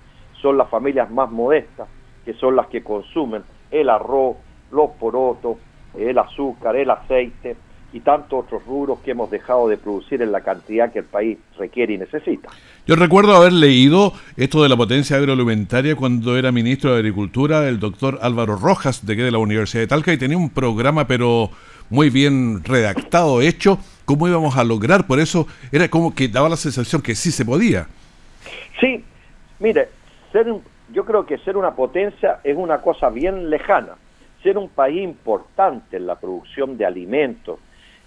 son 0.40 0.59
las 0.59 0.69
familias 0.69 1.11
más 1.11 1.31
modestas, 1.31 1.88
que 2.25 2.35
son 2.35 2.54
las 2.54 2.69
que 2.69 2.85
consumen 2.85 3.43
el 3.75 3.90
arroz, 3.90 4.37
los 4.71 4.90
porotos, 4.93 5.59
el 5.99 6.16
azúcar, 6.19 6.76
el 6.76 6.90
aceite 6.90 7.57
y 7.93 8.00
tantos 8.00 8.45
otros 8.45 8.64
rubros 8.66 8.99
que 9.00 9.12
hemos 9.12 9.31
dejado 9.31 9.69
de 9.69 9.76
producir 9.76 10.21
en 10.21 10.33
la 10.33 10.40
cantidad 10.40 10.93
que 10.93 11.00
el 11.00 11.04
país 11.04 11.38
requiere 11.59 11.95
y 11.95 11.99
necesita. 11.99 12.49
Yo 12.87 12.97
recuerdo 12.97 13.37
haber 13.37 13.52
leído 13.52 14.12
esto 14.37 14.62
de 14.62 14.69
la 14.69 14.76
potencia 14.76 15.16
agroalimentaria 15.16 15.95
cuando 15.95 16.37
era 16.37 16.50
ministro 16.50 16.93
de 16.93 16.99
Agricultura 16.99 17.69
el 17.69 17.78
doctor 17.78 18.19
Álvaro 18.21 18.57
Rojas 18.57 19.07
de, 19.07 19.14
de 19.14 19.31
la 19.31 19.38
Universidad 19.38 19.83
de 19.83 19.87
Talca 19.87 20.12
y 20.12 20.19
tenía 20.19 20.37
un 20.37 20.50
programa 20.50 21.07
pero 21.07 21.50
muy 21.90 22.11
bien 22.11 22.64
redactado, 22.64 23.40
hecho, 23.43 23.78
cómo 24.04 24.26
íbamos 24.26 24.57
a 24.57 24.64
lograr, 24.64 25.07
por 25.07 25.21
eso 25.21 25.47
era 25.71 25.88
como 25.88 26.14
que 26.14 26.28
daba 26.28 26.49
la 26.49 26.57
sensación 26.57 27.02
que 27.02 27.14
sí 27.14 27.31
se 27.31 27.45
podía. 27.45 27.87
Sí, 28.81 29.04
mire, 29.61 29.88
ser 30.33 30.52
yo 30.95 31.05
creo 31.05 31.27
que 31.27 31.39
ser 31.39 31.57
una 31.57 31.75
potencia 31.75 32.41
es 32.45 32.57
una 32.57 32.81
cosa 32.81 33.11
bien 33.11 33.51
lejana. 33.51 33.97
Ser 34.43 34.57
un 34.57 34.69
país 34.69 35.03
importante 35.03 35.97
en 35.97 36.07
la 36.07 36.15
producción 36.15 36.79
de 36.79 36.87
alimentos 36.87 37.59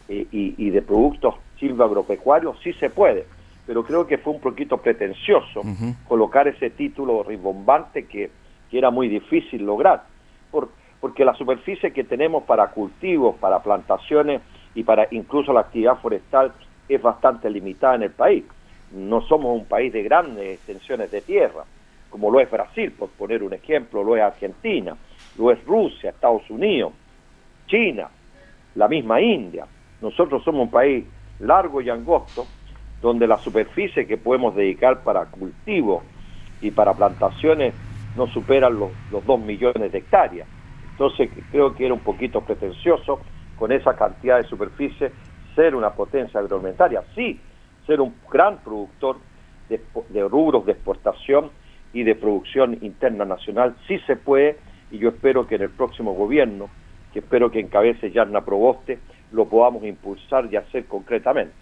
eh, 0.07 0.25
y, 0.31 0.69
de 0.69 0.81
productos 0.81 1.35
silvagropecuarios 1.59 2.57
sí 2.63 2.73
se 2.73 2.89
puede 2.89 3.25
pero 3.65 3.83
creo 3.83 4.07
que 4.07 4.17
fue 4.17 4.31
un 4.31 4.39
poquito 4.39 4.77
pretencioso 4.77 5.61
colocar 6.07 6.47
ese 6.47 6.69
título 6.69 7.21
rimbombante 7.21 8.05
que, 8.05 8.31
era 8.71 8.91
muy 8.91 9.09
difícil 9.09 9.65
lograr, 9.65 10.03
por, 10.51 10.69
porque 11.01 11.25
la 11.25 11.33
superficie 11.33 11.91
que 11.91 12.03
tenemos 12.03 12.43
para 12.43 12.67
cultivos, 12.67 13.35
para 13.37 13.61
plantaciones 13.63 14.41
y 14.75 14.83
para 14.83 15.07
incluso 15.11 15.51
la 15.51 15.61
actividad 15.61 15.97
forestal 15.97 16.53
es 16.87 17.01
bastante 17.01 17.49
limitada 17.49 17.95
en 17.95 18.03
el 18.03 18.11
país. 18.11 18.43
No 18.91 19.21
somos 19.21 19.57
un 19.57 19.65
país 19.65 19.91
de 19.91 20.03
grandes 20.03 20.55
extensiones 20.55 21.11
de 21.11 21.21
tierra, 21.21 21.63
como 22.09 22.31
lo 22.31 22.39
es 22.39 22.49
Brasil, 22.49 22.91
por 22.91 23.09
poner 23.09 23.43
un 23.43 23.53
ejemplo, 23.53 24.03
lo 24.03 24.15
es 24.15 24.23
Argentina, 24.23 24.95
lo 25.37 25.51
es 25.51 25.63
Rusia, 25.65 26.11
Estados 26.11 26.49
Unidos, 26.49 26.93
China, 27.67 28.09
la 28.75 28.87
misma 28.87 29.21
India. 29.21 29.65
Nosotros 30.01 30.43
somos 30.43 30.61
un 30.61 30.71
país 30.71 31.05
largo 31.39 31.81
y 31.81 31.89
angosto 31.89 32.47
donde 33.01 33.27
la 33.27 33.37
superficie 33.39 34.07
que 34.07 34.17
podemos 34.17 34.55
dedicar 34.55 35.03
para 35.03 35.25
cultivo 35.25 36.03
y 36.61 36.71
para 36.71 36.93
plantaciones 36.93 37.73
no 38.15 38.27
superan 38.27 38.79
los, 38.79 38.91
los 39.11 39.23
2 39.25 39.39
millones 39.41 39.91
de 39.91 39.97
hectáreas. 39.97 40.47
Entonces 40.91 41.29
creo 41.51 41.75
que 41.75 41.85
era 41.85 41.93
un 41.93 41.99
poquito 41.99 42.41
pretencioso 42.41 43.19
con 43.55 43.71
esa 43.71 43.95
cantidad 43.95 44.37
de 44.37 44.47
superficie 44.47 45.11
ser 45.55 45.75
una 45.75 45.91
potencia 45.91 46.39
agroalimentaria. 46.39 47.03
Sí, 47.13 47.39
ser 47.85 48.01
un 48.01 48.15
gran 48.31 48.57
productor 48.59 49.17
de, 49.69 50.27
rubros 50.27 50.65
de 50.65 50.73
exportación 50.73 51.51
y 51.97 52.03
de 52.03 52.13
producción 52.13 52.77
interna 52.81 53.25
nacional, 53.25 53.75
sí 53.87 53.97
se 54.05 54.15
puede, 54.15 54.57
y 54.91 54.99
yo 54.99 55.09
espero 55.09 55.47
que 55.47 55.55
en 55.55 55.63
el 55.63 55.71
próximo 55.71 56.13
gobierno, 56.13 56.69
que 57.11 57.19
espero 57.19 57.49
que 57.49 57.59
encabece 57.59 58.11
Yarna 58.11 58.45
Proboste, 58.45 58.99
lo 59.31 59.45
podamos 59.49 59.83
impulsar 59.83 60.47
y 60.51 60.57
hacer 60.57 60.85
concretamente. 60.85 61.53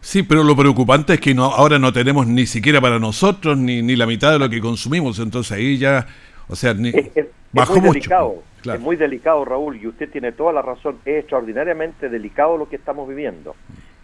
Sí, 0.00 0.22
pero 0.22 0.44
lo 0.44 0.56
preocupante 0.56 1.12
es 1.12 1.20
que 1.20 1.34
no, 1.34 1.44
ahora 1.44 1.78
no 1.78 1.92
tenemos 1.92 2.26
ni 2.26 2.46
siquiera 2.46 2.80
para 2.80 2.98
nosotros 2.98 3.58
ni, 3.58 3.82
ni 3.82 3.96
la 3.96 4.06
mitad 4.06 4.32
de 4.32 4.38
lo 4.38 4.48
que 4.48 4.62
consumimos, 4.62 5.18
entonces 5.18 5.52
ahí 5.52 5.76
ya, 5.76 6.06
o 6.48 6.56
sea, 6.56 6.72
ni, 6.72 6.88
es, 6.88 7.10
muy 7.52 7.80
delicado, 7.82 8.42
es 8.64 8.80
muy 8.80 8.96
delicado 8.96 9.44
Raúl 9.44 9.76
y 9.76 9.86
usted 9.88 10.10
tiene 10.10 10.32
toda 10.32 10.54
la 10.54 10.62
razón, 10.62 10.96
es 11.04 11.18
extraordinariamente 11.20 12.08
delicado 12.08 12.56
lo 12.56 12.66
que 12.66 12.76
estamos 12.76 13.06
viviendo 13.06 13.54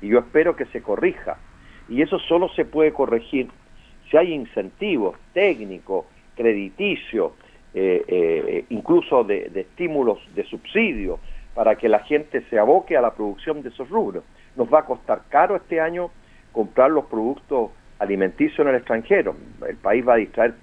y 0.02 0.08
yo 0.08 0.18
espero 0.18 0.54
que 0.54 0.66
se 0.66 0.82
corrija 0.82 1.38
y 1.88 2.02
eso 2.02 2.18
solo 2.18 2.50
se 2.50 2.66
puede 2.66 2.92
corregir 2.92 3.48
si 4.12 4.18
hay 4.18 4.34
incentivos 4.34 5.16
técnicos, 5.32 6.04
crediticios, 6.36 7.32
eh, 7.74 8.04
eh, 8.06 8.64
incluso 8.68 9.24
de, 9.24 9.50
estímulos 9.54 10.18
de 10.34 10.44
subsidio 10.44 11.18
para 11.54 11.76
que 11.76 11.88
la 11.88 12.00
gente 12.00 12.42
se 12.50 12.58
aboque 12.58 12.94
a 12.94 13.00
la 13.00 13.14
producción 13.14 13.62
de 13.62 13.70
esos 13.70 13.88
rubros 13.88 14.22
nos 14.54 14.70
va 14.72 14.80
a 14.80 14.84
costar 14.84 15.22
caro 15.30 15.56
este 15.56 15.80
año 15.80 16.10
comprar 16.52 16.90
los 16.90 17.06
productos 17.06 17.70
alimenticios 17.98 18.60
en 18.60 18.68
el 18.68 18.74
extranjero. 18.76 19.34
El 19.66 19.76
país 19.76 20.06
va 20.06 20.14
a 20.14 20.16
distraer 20.16 20.54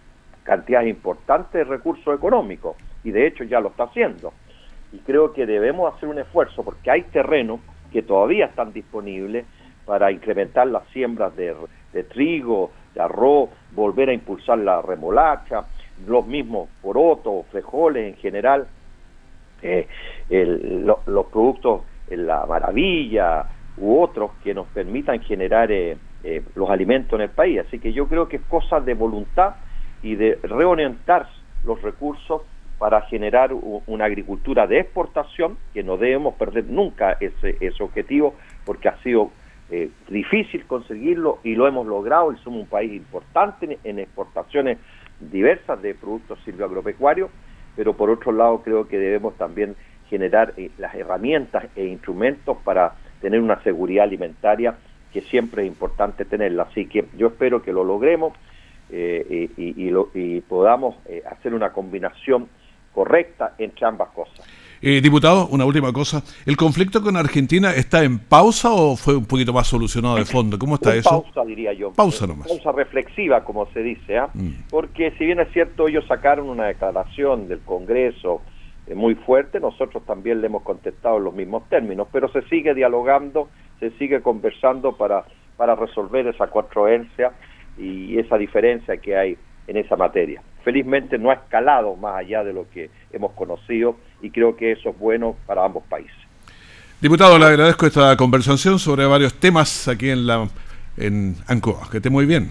cantidades 0.44 0.90
importantes 0.90 1.54
de 1.54 1.64
recursos 1.64 2.16
económicos 2.16 2.76
y 3.04 3.10
de 3.10 3.26
hecho 3.26 3.44
ya 3.44 3.60
lo 3.60 3.70
está 3.70 3.86
haciendo. 3.86 4.32
Y 4.92 5.00
creo 5.00 5.34
que 5.34 5.48
debemos 5.48 5.92
hacer 5.92 6.08
un 6.08 6.20
esfuerzo 6.20 6.64
porque 6.64 6.92
hay 6.92 7.02
terrenos 7.04 7.60
que 7.92 8.04
todavía 8.04 8.46
están 8.46 8.72
disponibles 8.74 9.46
para 9.90 10.12
incrementar 10.12 10.68
las 10.68 10.88
siembras 10.90 11.36
de, 11.36 11.56
trigo, 12.04 12.70
arroz, 12.98 13.50
volver 13.72 14.10
a 14.10 14.14
impulsar 14.14 14.60
la 14.60 14.82
remolacha, 14.82 15.66
los 16.08 16.26
mismos 16.26 16.70
porotos, 16.82 17.46
frijoles 17.52 18.14
en 18.14 18.20
general, 18.20 18.68
eh, 19.62 19.88
los 20.30 21.26
productos, 21.28 21.82
la 22.10 22.46
maravilla, 22.46 23.46
u 23.80 24.00
otros 24.02 24.32
que 24.44 24.54
nos 24.54 24.68
permitan 24.68 25.22
generar 25.22 25.72
eh, 25.72 25.98
eh, 26.24 26.44
los 26.56 26.70
alimentos 26.70 27.14
en 27.14 27.22
el 27.22 27.30
país. 27.30 27.60
Así 27.60 27.80
que 27.80 27.94
yo 27.94 28.08
creo 28.08 28.28
que 28.28 28.38
es 28.38 28.42
cosa 28.44 28.80
de 28.80 28.94
voluntad 28.94 29.56
y 30.04 30.16
de 30.16 30.38
reorientar 30.44 31.28
los 31.66 31.82
recursos 31.82 32.42
para 32.78 33.02
generar 33.02 33.52
una 33.54 34.06
agricultura 34.06 34.66
de 34.66 34.80
exportación, 34.80 35.58
que 35.74 35.84
no 35.84 35.98
debemos 35.98 36.36
perder 36.36 36.64
nunca 36.66 37.18
ese, 37.20 37.58
ese 37.60 37.84
objetivo, 37.84 38.36
porque 38.66 38.88
ha 38.88 38.98
sido 39.04 39.32
eh, 39.72 39.90
difícil 40.10 40.66
conseguirlo 40.66 41.40
y 41.44 41.56
lo 41.56 41.68
hemos 41.68 41.86
logrado 41.86 42.32
y 42.32 42.38
somos 42.38 42.62
un 42.62 42.68
país 42.68 42.92
importante 42.92 43.78
en, 43.84 44.00
exportaciones 44.00 44.80
diversas 45.20 45.82
de 45.82 45.94
productos 45.94 46.40
silvoagropecuarios, 46.46 47.30
pero 47.76 47.94
por 47.94 48.10
otro 48.10 48.32
lado 48.32 48.62
creo 48.64 48.88
que 48.88 48.98
debemos 48.98 49.36
también 49.38 49.76
generar 50.10 50.54
las 50.78 50.96
herramientas 50.96 51.66
e 51.76 51.86
instrumentos 51.86 52.58
para 52.64 52.96
tener 53.22 53.40
una 53.42 53.62
seguridad 53.62 54.06
alimentaria 54.06 54.76
que 55.14 55.22
siempre 55.22 55.64
es 55.64 55.68
importante 55.68 56.26
tenerla. 56.26 56.64
Así 56.64 56.88
que 56.88 57.06
yo 57.16 57.28
espero 57.28 57.62
que 57.62 57.74
lo 57.74 57.84
logremos 57.84 58.34
eh, 58.92 59.50
y, 59.56 60.42
podamos 60.42 60.96
eh, 61.06 61.22
hacer 61.30 61.54
una 61.54 61.72
combinación 61.72 62.50
correcta 62.92 63.54
entre 63.60 63.86
ambas 63.86 64.10
cosas. 64.10 64.48
Eh, 64.82 65.02
diputado, 65.02 65.48
una 65.48 65.66
última 65.66 65.92
cosa. 65.92 66.24
¿El 66.46 66.56
conflicto 66.56 67.02
con 67.02 67.18
Argentina 67.18 67.74
está 67.76 68.04
en 68.04 68.20
pausa 68.20 68.72
o 68.72 68.96
fue 68.96 69.16
un 69.16 69.26
poquito 69.26 69.52
más 69.52 69.68
solucionado 69.68 70.16
de 70.16 70.26
fondo? 70.26 70.58
¿Cómo 70.58 70.76
está 70.76 70.96
eso? 70.96 71.24
Pausa, 71.24 71.44
diría 71.46 71.74
yo. 71.74 71.92
Pausa 71.92 72.26
nomás. 72.26 72.48
Pausa 72.48 72.72
reflexiva, 72.72 73.44
como 73.44 73.66
se 73.74 73.82
dice. 73.82 74.18
¿ah? 74.18 74.30
Mm. 74.34 74.70
Porque 74.70 75.12
si 75.18 75.26
bien 75.26 75.40
es 75.40 75.52
cierto, 75.52 75.88
ellos 75.88 76.06
sacaron 76.08 76.50
una 76.50 76.66
declaración 76.68 77.48
del 77.48 77.60
Congreso 77.60 78.42
muy 78.96 79.16
fuerte, 79.16 79.60
nosotros 79.60 80.04
también 80.06 80.42
le 80.42 80.48
hemos 80.48 80.64
contestado 80.64 81.18
en 81.18 81.26
los 81.26 81.34
mismos 81.34 81.68
términos, 81.70 82.08
pero 82.12 82.32
se 82.32 82.42
sigue 82.44 82.74
dialogando, 82.74 83.50
se 83.80 83.92
sigue 83.92 84.22
conversando 84.22 84.98
para, 84.98 85.26
para 85.58 85.76
resolver 85.76 86.26
esa 86.28 86.48
controversia 86.48 87.32
y 87.78 88.18
esa 88.18 88.38
diferencia 88.38 88.98
que 88.98 89.16
hay 89.16 89.38
en 89.68 89.78
esa 89.78 89.96
materia. 89.96 90.42
Felizmente 90.64 91.18
no 91.18 91.32
ha 91.32 91.36
escalado 91.36 91.96
más 91.96 92.18
allá 92.18 92.44
de 92.44 92.54
lo 92.54 92.70
que 92.70 92.90
hemos 93.12 93.32
conocido 93.34 93.96
y 94.22 94.32
creo 94.32 94.56
que 94.56 94.72
eso 94.74 94.90
es 94.90 95.00
bueno 95.00 95.36
para 95.46 95.64
ambos 95.64 95.84
países. 95.84 96.16
Diputado, 97.02 97.40
le 97.40 97.46
agradezco 97.46 97.86
esta 97.86 98.16
conversación 98.18 98.78
sobre 98.78 99.06
varios 99.06 99.34
temas 99.40 99.88
aquí 99.88 100.10
en 100.10 100.28
la 100.28 100.48
en 100.98 101.36
Ancoa. 101.48 101.90
Que 101.90 101.98
esté 101.98 102.10
muy 102.10 102.26
bien. 102.26 102.50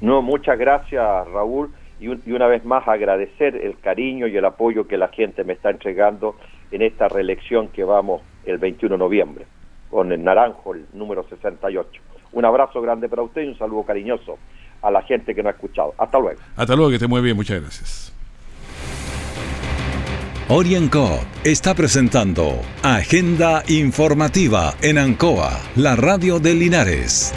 No, 0.00 0.22
muchas 0.22 0.58
gracias 0.58 1.02
Raúl 1.28 1.70
y, 2.00 2.08
una 2.32 2.46
vez 2.46 2.64
más 2.64 2.88
agradecer 2.88 3.56
el 3.56 3.78
cariño 3.78 4.26
y 4.26 4.36
el 4.36 4.44
apoyo 4.44 4.88
que 4.88 4.96
la 4.96 5.08
gente 5.08 5.44
me 5.44 5.52
está 5.52 5.70
entregando 5.70 6.36
en 6.70 6.82
esta 6.82 7.08
reelección 7.08 7.68
que 7.68 7.84
vamos 7.84 8.22
el 8.46 8.56
21 8.58 8.94
de 8.94 8.98
noviembre 8.98 9.46
con 9.90 10.10
el 10.12 10.24
naranjo, 10.24 10.74
el 10.74 10.86
número 10.94 11.26
68. 11.28 12.00
Un 12.32 12.44
abrazo 12.44 12.80
grande 12.80 13.08
para 13.08 13.22
usted 13.22 13.42
y 13.42 13.48
un 13.48 13.58
saludo 13.58 13.82
cariñoso 13.82 14.38
a 14.82 14.90
la 14.90 15.02
gente 15.02 15.34
que 15.34 15.42
nos 15.42 15.52
ha 15.52 15.56
escuchado. 15.56 15.94
Hasta 15.98 16.18
luego. 16.18 16.40
Hasta 16.56 16.74
luego, 16.74 16.90
que 16.90 16.96
esté 16.96 17.06
muy 17.06 17.20
bien, 17.20 17.36
muchas 17.36 17.60
gracias. 17.60 18.12
Orienco 20.48 21.20
está 21.44 21.74
presentando 21.74 22.60
Agenda 22.82 23.62
Informativa 23.68 24.74
en 24.82 24.98
Ancoa, 24.98 25.60
la 25.76 25.94
radio 25.94 26.40
de 26.40 26.54
Linares. 26.54 27.32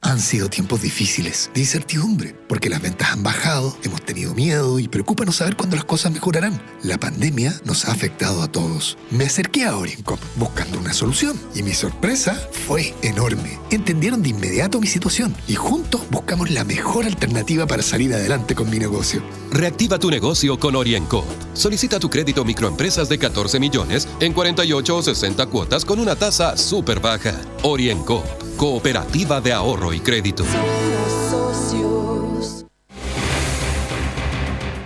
Han 0.00 0.18
sido 0.18 0.50
tiempos 0.50 0.82
difíciles, 0.82 1.50
de 1.54 1.60
incertidumbre, 1.60 2.34
porque 2.48 2.68
las 2.68 2.82
ventas 2.82 3.12
han 3.12 3.22
bajado, 3.22 3.74
hemos 3.84 4.03
tenido 4.14 4.34
miedo 4.34 4.78
y 4.78 4.86
preocupa 4.86 5.24
no 5.24 5.32
saber 5.32 5.56
cuándo 5.56 5.74
las 5.74 5.84
cosas 5.84 6.12
mejorarán. 6.12 6.62
La 6.84 6.98
pandemia 6.98 7.60
nos 7.64 7.84
ha 7.84 7.92
afectado 7.92 8.42
a 8.42 8.48
todos. 8.52 8.96
Me 9.10 9.24
acerqué 9.24 9.64
a 9.64 9.76
Orincop 9.76 10.20
buscando 10.36 10.78
una 10.78 10.92
solución 10.92 11.36
y 11.52 11.64
mi 11.64 11.74
sorpresa 11.74 12.40
fue 12.66 12.94
enorme. 13.02 13.58
Entendieron 13.70 14.22
de 14.22 14.28
inmediato 14.28 14.80
mi 14.80 14.86
situación 14.86 15.34
y 15.48 15.56
juntos 15.56 16.02
buscamos 16.10 16.50
la 16.50 16.62
mejor 16.62 17.06
alternativa 17.06 17.66
para 17.66 17.82
salir 17.82 18.14
adelante 18.14 18.54
con 18.54 18.70
mi 18.70 18.78
negocio. 18.78 19.20
Reactiva 19.50 19.98
tu 19.98 20.10
negocio 20.10 20.60
con 20.60 20.76
Orienco. 20.76 21.24
Solicita 21.52 21.98
tu 21.98 22.08
crédito 22.08 22.44
microempresas 22.44 23.08
de 23.08 23.18
14 23.18 23.58
millones 23.58 24.06
en 24.20 24.32
48 24.32 24.96
o 24.96 25.02
60 25.02 25.46
cuotas 25.46 25.84
con 25.84 25.98
una 25.98 26.14
tasa 26.14 26.56
súper 26.56 27.00
baja. 27.00 27.34
Orienco 27.64 28.22
Cooperativa 28.56 29.40
de 29.40 29.52
Ahorro 29.52 29.92
y 29.92 29.98
Crédito. 29.98 30.44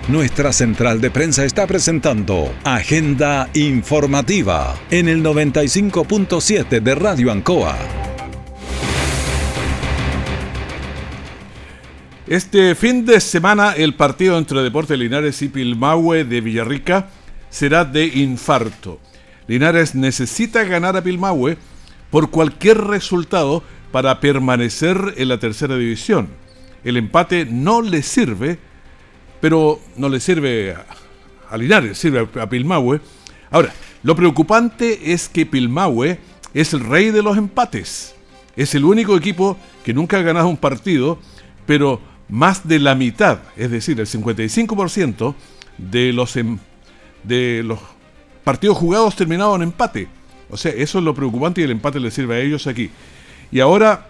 Nuestra 0.09 0.55
central 0.55 1.03
de 1.03 1.11
prensa 1.11 1.45
está 1.45 1.67
presentando 1.67 2.51
Agenda 2.65 3.51
Informativa 3.53 4.75
en 4.91 5.07
el 5.07 5.23
95.7 5.23 6.81
de 6.81 6.95
Radio 6.95 7.31
Ancoa. 7.31 7.77
Este 12.27 12.75
fin 12.75 13.05
de 13.05 13.21
semana 13.21 13.73
el 13.73 13.97
partido 13.97 14.39
entre 14.39 14.63
Deportes 14.63 14.99
Linares 14.99 15.43
y 15.43 15.49
Pilmahue 15.51 16.25
de 16.25 16.41
Villarrica 16.41 17.11
será 17.51 17.85
de 17.85 18.07
infarto. 18.07 19.01
Linares 19.47 19.95
necesita 19.95 20.65
ganar 20.65 20.97
a 20.97 21.03
Pilmahue 21.03 21.59
por 22.11 22.31
cualquier 22.31 22.79
resultado 22.79 23.63
para 23.93 24.21
permanecer 24.21 24.97
en 25.19 25.29
la 25.29 25.37
tercera 25.37 25.77
división. 25.77 26.31
El 26.83 26.97
empate 26.97 27.45
no 27.45 27.83
le 27.83 28.03
sirve, 28.03 28.59
pero 29.41 29.81
no 29.97 30.09
le 30.09 30.21
sirve 30.21 30.77
a, 31.51 31.57
Linares, 31.57 31.99
sirve 31.99 32.29
a, 32.41 32.49
Pilmahue. 32.49 33.01
Ahora, 33.51 33.73
lo 34.03 34.15
preocupante 34.15 35.13
es 35.13 35.29
que 35.29 35.47
Pilmahue 35.47 36.19
es 36.55 36.73
el 36.73 36.81
rey 36.81 37.11
de 37.11 37.23
los 37.23 37.37
empates. 37.37 38.15
Es 38.57 38.75
el 38.75 38.85
único 38.85 39.17
equipo 39.17 39.57
que 39.85 39.95
nunca 39.95 40.19
ha 40.19 40.23
ganado 40.23 40.49
un 40.49 40.57
partido, 40.57 41.19
pero 41.67 42.01
más 42.29 42.67
de 42.67 42.79
la 42.79 42.95
mitad, 42.95 43.39
es 43.57 43.71
decir, 43.71 43.99
el 44.01 44.07
55% 44.07 45.35
de 45.79 46.13
los, 46.13 46.37
em, 46.37 46.59
partidos 48.45 48.77
jugados 48.77 49.17
terminados 49.17 49.57
en 49.57 49.63
empate. 49.63 50.09
O 50.51 50.57
sea, 50.57 50.73
eso 50.73 50.99
es 50.99 51.05
lo 51.05 51.15
preocupante 51.15 51.61
y 51.61 51.65
el 51.65 51.71
empate 51.71 52.01
le 52.01 52.11
sirve 52.11 52.37
a 52.37 52.41
ellos 52.41 52.67
aquí. 52.67 52.91
Y 53.51 53.61
ahora 53.61 54.09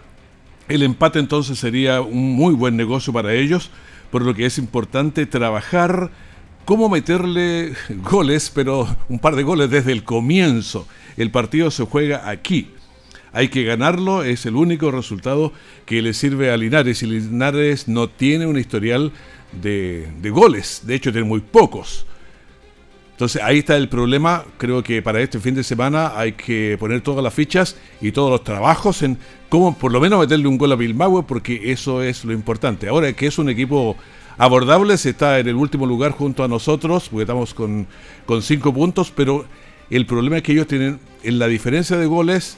el 0.69 0.83
empate 0.83 1.19
entonces 1.19 1.59
sería 1.59 2.01
un 2.01 2.35
muy 2.35 2.55
buen 2.55 2.77
negocio 2.77 3.13
para 3.13 3.35
ellos, 3.35 3.71
por 4.11 4.23
lo 4.23 4.35
que 4.35 4.47
es 4.47 4.59
importante 4.59 5.27
trabajar 5.27 6.11
cómo 6.65 6.89
meterle 6.89 7.73
goles, 8.03 8.51
pero 8.55 8.87
un 9.09 9.19
par 9.19 9.37
de 9.37 9.43
goles 9.43 9.71
desde 9.71 9.93
el 9.93 10.05
comienzo. 10.05 10.87
El 11.17 11.31
partido 11.31 11.71
se 11.71 11.85
juega 11.85 12.29
aquí. 12.29 12.73
Hay 13.33 13.49
que 13.49 13.65
ganarlo, 13.65 14.23
es 14.23 14.47
el 14.47 14.57
único 14.57 14.91
resultado 14.91 15.53
que 15.87 16.03
le 16.03 16.15
sirve 16.15 16.51
a 16.51 16.57
Linares. 16.57 17.03
Y 17.03 17.07
Linares 17.07 17.89
no 17.89 18.09
tiene 18.09 18.47
un 18.47 18.59
historial 18.59 19.13
de, 19.53 20.09
de 20.21 20.31
goles, 20.31 20.83
de 20.85 20.95
hecho 20.95 21.13
tiene 21.13 21.27
muy 21.27 21.41
pocos. 21.41 22.07
Entonces 23.19 23.43
ahí 23.43 23.59
está 23.59 23.77
el 23.77 23.89
problema. 23.89 24.45
Creo 24.59 24.85
que 24.85 25.03
para 25.03 25.21
este 25.21 25.41
fin 25.41 25.57
de 25.57 25.65
semana 25.65 26.13
hay 26.15 26.35
que 26.35 26.77
poner 26.79 27.01
todas 27.01 27.21
las 27.25 27.35
fichas 27.35 27.75
y 28.01 28.13
todos 28.13 28.31
los 28.31 28.45
trabajos 28.45 29.03
en 29.03 29.19
cómo 29.49 29.77
por 29.77 29.91
lo 29.91 29.99
menos 29.99 30.21
meterle 30.21 30.47
un 30.47 30.57
gol 30.57 30.71
a 30.71 30.77
Bilbao, 30.77 31.27
porque 31.27 31.73
eso 31.73 32.01
es 32.01 32.25
lo 32.25 32.33
importante. 32.33 32.89
Ahora 32.89 33.13
que 33.15 33.27
es 33.27 33.37
un 33.41 33.49
equipo 33.49 33.97
abordable, 34.37 34.97
se 34.97 35.11
está 35.11 35.41
en 35.41 35.49
el 35.49 35.57
último 35.57 35.85
lugar 35.85 36.13
junto 36.13 36.45
a 36.45 36.49
nosotros, 36.49 37.09
porque 37.09 37.23
estamos 37.23 37.55
con, 37.55 37.89
con 38.25 38.41
cinco 38.41 38.73
puntos, 38.73 39.11
pero 39.11 39.47
el 39.91 40.07
problema 40.07 40.37
es 40.37 40.45
que 40.45 40.53
ellos 40.53 40.69
tienen, 40.69 41.01
en 41.25 41.41
la 41.41 41.49
diferencia 41.49 41.97
de 41.97 42.07
goles, 42.07 42.57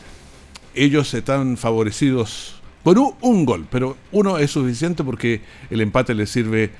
ellos 0.74 1.14
están 1.14 1.56
favorecidos 1.56 2.60
por 2.82 2.98
un, 2.98 3.14
un 3.22 3.46
gol, 3.46 3.66
pero 3.70 3.96
uno 4.12 4.36
es 4.36 4.50
suficiente 4.50 5.04
porque 5.04 5.40
el 5.70 5.80
empate 5.80 6.12
les 6.12 6.28
sirve 6.28 6.64
a 6.66 6.70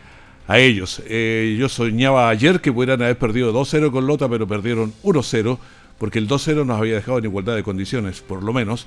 ellos. 0.59 1.03
Eh, 1.07 1.57
yo 1.59 1.69
soñaba 1.69 2.29
ayer 2.29 2.61
que 2.61 2.73
pudieran 2.73 3.03
haber 3.03 3.19
perdido 3.19 3.53
2-0 3.53 3.91
con 3.91 4.07
Lota, 4.07 4.29
pero 4.29 4.47
perdieron 4.47 4.93
1-0, 5.03 5.59
porque 5.99 6.19
el 6.19 6.29
2-0 6.29 6.67
nos 6.67 6.79
había 6.79 6.95
dejado 6.95 7.19
en 7.19 7.25
igualdad 7.25 7.55
de 7.55 7.63
condiciones, 7.63 8.21
por 8.21 8.43
lo 8.43 8.53
menos, 8.53 8.87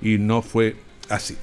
y 0.00 0.18
no 0.18 0.42
fue 0.42 0.76
así. 1.08 1.36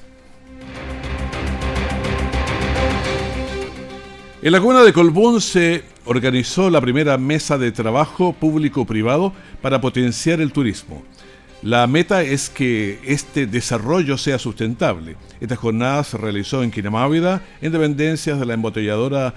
En 4.42 4.52
la 4.52 4.60
comuna 4.60 4.82
de 4.82 4.94
Colbún 4.94 5.40
se 5.42 5.84
organizó 6.06 6.70
la 6.70 6.80
primera 6.80 7.18
mesa 7.18 7.58
de 7.58 7.72
trabajo 7.72 8.32
público-privado 8.32 9.34
para 9.60 9.82
potenciar 9.82 10.40
el 10.40 10.50
turismo. 10.50 11.04
La 11.62 11.86
meta 11.86 12.22
es 12.22 12.48
que 12.48 12.98
este 13.04 13.46
desarrollo 13.46 14.16
sea 14.16 14.38
sustentable. 14.38 15.16
Esta 15.42 15.56
jornada 15.56 16.02
se 16.04 16.16
realizó 16.16 16.62
en 16.62 16.70
Quinamávida, 16.70 17.42
en 17.60 17.70
dependencias 17.70 18.40
de 18.40 18.46
la 18.46 18.54
embotelladora 18.54 19.34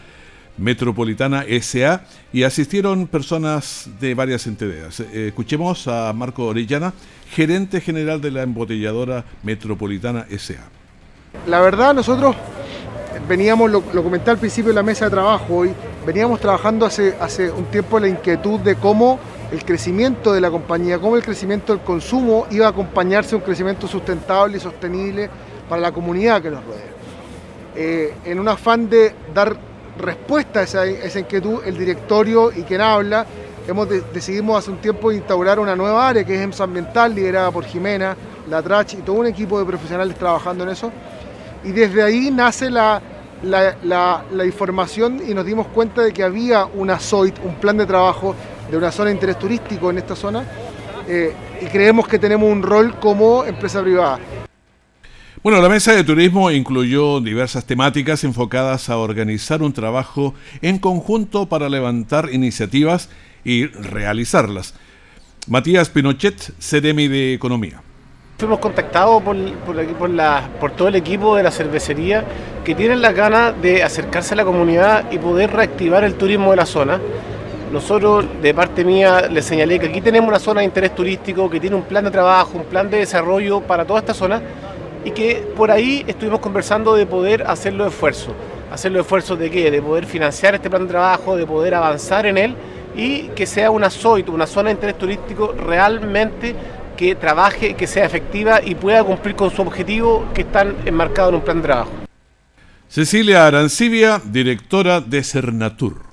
Metropolitana 0.58 1.46
SA 1.62 2.06
y 2.32 2.44
asistieron 2.44 3.08
personas 3.08 3.90
de 4.00 4.14
varias 4.14 4.48
entidades. 4.48 5.02
Escuchemos 5.02 5.88
a 5.90 6.14
Marco 6.14 6.46
Orellana, 6.46 6.94
gerente 7.30 7.82
general 7.82 8.22
de 8.22 8.32
la 8.32 8.44
embotelladora 8.44 9.26
Metropolitana 9.42 10.26
SA. 10.38 10.64
La 11.48 11.60
verdad, 11.60 11.94
nosotros 11.94 12.38
veníamos, 13.28 13.70
lo, 13.70 13.82
comenté 13.82 14.32
al 14.32 14.38
principio 14.38 14.70
de 14.70 14.76
la 14.76 14.84
mesa 14.84 15.06
de 15.06 15.12
trabajo 15.12 15.56
hoy, 15.56 15.74
veníamos 16.06 16.40
trabajando 16.40 16.86
hace, 16.86 17.16
hace 17.20 17.52
un 17.52 17.66
tiempo 17.66 18.00
la 18.00 18.08
inquietud 18.08 18.60
de 18.62 18.76
cómo 18.76 19.20
el 19.54 19.63
crecimiento 19.63 20.34
de 20.34 20.42
la 20.42 20.50
compañía, 20.50 20.98
cómo 20.98 21.16
el 21.16 21.22
crecimiento 21.22 21.74
del 21.74 21.84
consumo 21.84 22.48
iba 22.50 22.66
a 22.66 22.70
acompañarse 22.70 23.32
de 23.32 23.36
un 23.36 23.42
crecimiento 23.44 23.88
sustentable 23.88 24.58
y 24.58 24.60
sostenible 24.60 25.30
para 25.70 25.80
la 25.80 25.92
comunidad 25.92 26.42
que 26.42 26.50
nos 26.50 26.66
rodea. 26.66 26.86
Eh, 27.76 28.16
en 28.26 28.39
un 28.39 28.48
afán 28.48 28.89
de 28.89 29.13
dar 29.32 29.56
respuesta 30.00 30.62
a 30.62 30.63
esa, 30.63 31.20
inquietud, 31.20 31.62
el 31.66 31.78
directorio 31.78 32.52
y 32.52 32.63
quien 32.63 32.82
habla, 32.82 33.28
hemos 33.68 33.88
decidimos 34.12 34.58
hace 34.58 34.72
un 34.72 34.78
tiempo 34.78 35.12
instaurar 35.12 35.60
una 35.60 35.76
nueva 35.76 36.10
área 36.10 36.24
que 36.24 36.34
es 36.34 36.42
EMSA 36.42 36.63
Ambiental, 36.63 37.13
liderada 37.13 37.52
por 37.52 37.63
Jimena, 37.63 38.18
la 38.50 38.60
Trach 38.63 38.96
y 38.96 38.98
todo 38.98 39.18
un 39.18 39.28
equipo 39.28 39.60
de 39.60 39.66
profesionales 39.66 40.18
trabajando 40.18 40.63
en 40.63 40.72
eso. 40.72 40.92
Y 41.63 41.72
desde 41.74 42.02
ahí 42.02 42.32
nace 42.32 42.72
la, 42.72 43.00
la, 43.44 44.46
información 44.46 45.22
y 45.28 45.36
nos 45.36 45.46
dimos 45.46 45.68
cuenta 45.68 46.02
de 46.02 46.12
que 46.12 46.24
había 46.24 46.66
una 46.66 47.00
SOIT, 47.00 47.38
un 47.46 47.54
plan 47.54 47.78
de 47.78 47.86
trabajo 47.86 48.34
de 48.69 48.78
una 48.78 48.91
zona 48.91 49.10
de 49.10 49.15
interés 49.15 49.38
turístico 49.38 49.89
en 49.89 49.97
esta 49.97 50.15
zona, 50.15 50.43
eh, 51.08 51.34
y 51.62 51.65
creemos 51.65 52.08
que 52.08 52.19
tenemos 52.19 52.49
un 52.49 52.62
rol 52.62 52.95
como 52.99 53.43
empresa 53.43 53.82
privada. 53.82 54.19
Bueno, 55.43 55.62
la 55.62 55.67
mesa 55.67 55.91
de 55.91 56.06
turismo 56.06 56.49
incluyó 56.52 57.19
diversas 57.19 57.65
temáticas 57.65 58.23
enfocadas 58.23 58.89
a 58.89 58.97
organizar 58.97 59.62
un 59.62 59.73
trabajo 59.73 60.34
en 60.62 60.80
conjunto 60.80 61.47
para 61.47 61.67
levantar 61.67 62.30
iniciativas 62.32 63.10
y 63.43 63.65
realizarlas. 63.65 64.73
Matías 65.49 65.89
Pinochet, 65.89 66.54
Ceremi 66.62 67.10
de 67.10 67.34
Economía. 67.34 67.82
Fuimos 68.38 68.60
contactados 68.60 69.21
por, 69.21 69.36
por, 70.60 70.71
todo 70.71 70.88
el 70.88 70.95
equipo 70.95 71.36
de 71.36 71.43
la 71.43 71.52
cervecería 71.52 72.23
que 72.63 72.73
tienen 72.73 73.02
la 73.02 73.12
ganas 73.12 73.62
de 73.62 73.84
acercarse 73.84 74.36
a 74.36 74.38
la 74.38 74.45
comunidad 74.45 75.12
y 75.12 75.17
poder 75.17 75.52
reactivar 75.52 76.06
el 76.06 76.15
turismo 76.15 76.52
de 76.52 76.56
la 76.56 76.65
zona. 76.65 77.02
Nosotros, 77.74 78.24
de 78.40 78.54
parte 78.54 78.86
mía, 78.86 79.28
les 79.32 79.46
señalé 79.46 79.80
que 79.80 79.88
aquí 79.88 80.00
tenemos 80.00 80.30
una 80.30 80.38
zona 80.38 80.60
de 80.60 80.66
interés 80.66 80.94
turístico 80.94 81.50
que 81.50 81.60
tiene 81.60 81.76
un 81.76 81.82
plan 81.82 82.04
de 82.04 82.12
trabajo, 82.12 82.52
un 82.60 82.66
plan 82.66 82.88
de 82.88 83.00
desarrollo 83.00 83.62
para 83.62 83.84
toda 83.84 84.00
esta 84.00 84.14
zona 84.14 84.40
y 85.04 85.10
que 85.10 85.44
por 85.58 85.72
ahí 85.72 86.06
estuvimos 86.06 86.40
conversando 86.40 86.94
de 86.94 87.08
poder 87.08 87.42
hacer 87.48 87.74
los 87.74 87.88
esfuerzos. 87.88 88.32
¿Hacer 88.72 88.92
los 88.92 89.02
esfuerzos 89.02 89.40
de 89.40 89.50
qué? 89.50 89.72
De 89.72 89.82
poder 89.82 90.06
financiar 90.06 90.54
este 90.54 90.70
plan 90.70 90.84
de 90.84 90.90
trabajo, 90.90 91.36
de 91.36 91.48
poder 91.48 91.74
avanzar 91.74 92.28
en 92.28 92.38
él 92.38 92.56
y 92.96 93.30
que 93.30 93.48
sea 93.48 93.72
una 93.72 93.90
SOIT, 93.90 94.30
una 94.30 94.46
zona 94.46 94.70
de 94.70 94.76
interés 94.76 95.00
turístico 95.00 95.52
realmente 95.54 96.54
que 96.96 97.16
trabaje, 97.16 97.74
que 97.74 97.88
sea 97.88 98.06
efectiva 98.06 98.62
y 98.64 98.76
pueda 98.76 99.04
cumplir 99.04 99.36
con 99.36 99.50
su 99.50 99.64
objetivo 99.64 100.26
que 100.36 100.42
están 100.42 100.76
enmarcados 100.86 101.30
en 101.30 101.36
un 101.38 101.42
plan 101.42 101.58
de 101.58 101.64
trabajo. 101.64 101.92
Cecilia 102.88 103.48
Arancibia, 103.48 104.22
directora 104.24 105.02
de 105.02 105.24
Cernatur. 105.24 106.12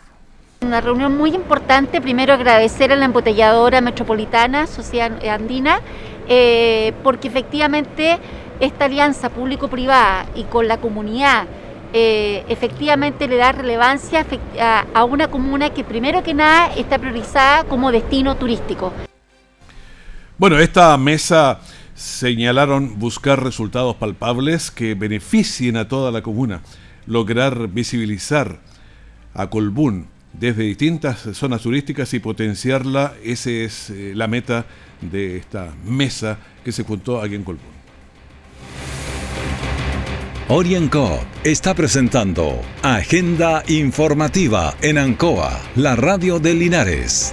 Una 0.62 0.82
reunión 0.82 1.16
muy 1.16 1.34
importante, 1.34 2.02
primero 2.02 2.34
agradecer 2.34 2.92
a 2.92 2.96
la 2.96 3.06
embotelladora 3.06 3.80
metropolitana, 3.80 4.66
Sociedad 4.66 5.10
Andina, 5.26 5.80
eh, 6.28 6.92
porque 7.02 7.28
efectivamente 7.28 8.18
esta 8.60 8.84
alianza 8.84 9.30
público-privada 9.30 10.26
y 10.34 10.44
con 10.44 10.68
la 10.68 10.76
comunidad 10.76 11.46
eh, 11.94 12.44
efectivamente 12.50 13.26
le 13.26 13.38
da 13.38 13.52
relevancia 13.52 14.26
a, 14.92 15.04
una 15.04 15.28
comuna 15.28 15.70
que 15.70 15.82
primero 15.82 16.22
que 16.22 16.34
nada 16.34 16.66
está 16.74 16.98
priorizada 16.98 17.64
como 17.64 17.90
destino 17.90 18.36
turístico. 18.36 18.92
Bueno, 20.36 20.58
esta 20.58 20.94
mesa 20.98 21.60
señalaron 21.94 22.98
buscar 22.98 23.42
resultados 23.42 23.96
palpables 23.96 24.70
que 24.70 24.94
beneficien 24.94 25.78
a 25.78 25.88
toda 25.88 26.12
la 26.12 26.20
comuna, 26.20 26.60
lograr 27.06 27.66
visibilizar 27.68 28.58
a 29.32 29.48
Colbún 29.48 30.19
desde 30.32 30.62
distintas 30.62 31.20
zonas 31.34 31.62
turísticas 31.62 32.12
y 32.14 32.20
potenciarla, 32.20 33.14
esa 33.24 33.50
es 33.50 33.90
eh, 33.90 34.12
la 34.14 34.26
meta 34.26 34.66
de 35.00 35.36
esta 35.36 35.74
mesa 35.84 36.38
que 36.64 36.72
se 36.72 36.84
juntó 36.84 37.20
aquí 37.20 37.34
en 37.34 37.44
Colbún. 37.44 37.80
Orienco 40.48 41.20
está 41.44 41.74
presentando 41.74 42.60
Agenda 42.82 43.62
Informativa 43.68 44.74
en 44.82 44.98
Ancoa, 44.98 45.60
la 45.76 45.94
radio 45.94 46.40
de 46.40 46.54
Linares. 46.54 47.32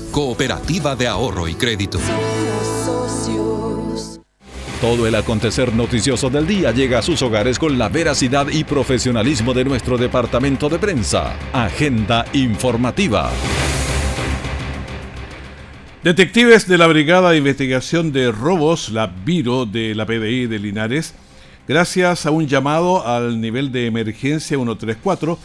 cooperativa 0.11 0.95
de 0.95 1.07
ahorro 1.07 1.47
y 1.47 1.55
crédito. 1.55 1.97
Todo 4.81 5.07
el 5.07 5.15
acontecer 5.15 5.73
noticioso 5.73 6.29
del 6.29 6.47
día 6.47 6.71
llega 6.71 6.99
a 6.99 7.01
sus 7.01 7.21
hogares 7.21 7.57
con 7.57 7.77
la 7.77 7.87
veracidad 7.87 8.47
y 8.51 8.63
profesionalismo 8.63 9.53
de 9.53 9.63
nuestro 9.63 9.97
departamento 9.97 10.67
de 10.67 10.79
prensa. 10.79 11.33
Agenda 11.53 12.25
informativa. 12.33 13.31
Detectives 16.03 16.67
de 16.67 16.77
la 16.77 16.87
Brigada 16.87 17.31
de 17.31 17.37
Investigación 17.37 18.11
de 18.11 18.31
Robos, 18.31 18.89
la 18.89 19.07
Viro 19.07 19.65
de 19.65 19.95
la 19.95 20.05
PDI 20.05 20.47
de 20.47 20.59
Linares, 20.59 21.13
gracias 21.67 22.25
a 22.25 22.31
un 22.31 22.47
llamado 22.47 23.07
al 23.07 23.39
nivel 23.39 23.71
de 23.71 23.85
emergencia 23.85 24.57
134, 24.57 25.37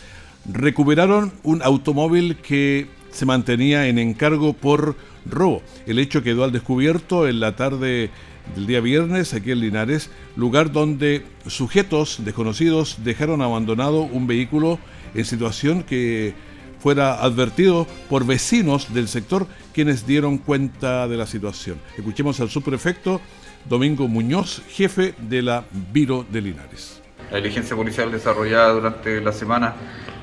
recuperaron 0.50 1.33
un 1.42 1.62
automóvil 1.62 2.37
que 2.37 2.95
se 3.16 3.26
mantenía 3.26 3.88
en 3.88 3.98
encargo 3.98 4.52
por 4.52 4.94
robo. 5.24 5.62
El 5.87 5.98
hecho 5.98 6.22
quedó 6.22 6.44
al 6.44 6.52
descubierto 6.52 7.26
en 7.26 7.40
la 7.40 7.57
tarde 7.57 8.11
del 8.55 8.66
día 8.66 8.81
viernes 8.81 9.33
aquí 9.33 9.52
en 9.52 9.61
Linares, 9.61 10.11
lugar 10.37 10.70
donde 10.70 11.24
sujetos 11.46 12.18
desconocidos 12.24 12.98
dejaron 13.02 13.40
abandonado 13.40 14.02
un 14.02 14.26
vehículo 14.26 14.79
en 15.14 15.24
situación 15.24 15.83
que 15.83 16.35
fuera 16.79 17.22
advertido 17.22 17.87
por 18.11 18.26
vecinos 18.26 18.92
del 18.92 19.09
sector 19.09 19.46
quienes 19.72 20.07
dieron 20.07 20.37
cuenta 20.37 21.09
de 21.09 21.16
la 21.16 21.26
situación. 21.26 21.79
Escuchemos 21.96 22.38
al 22.40 22.50
subprefecto 22.50 23.22
Domingo 23.66 24.09
Muñoz, 24.09 24.62
jefe 24.68 25.14
de 25.18 25.40
la 25.40 25.64
Viro 25.92 26.24
de 26.31 26.42
Linares. 26.42 27.02
La 27.31 27.38
diligencia 27.38 27.74
policial 27.74 28.12
desarrollada 28.12 28.72
durante 28.72 29.20
la 29.22 29.33
semana 29.33 29.74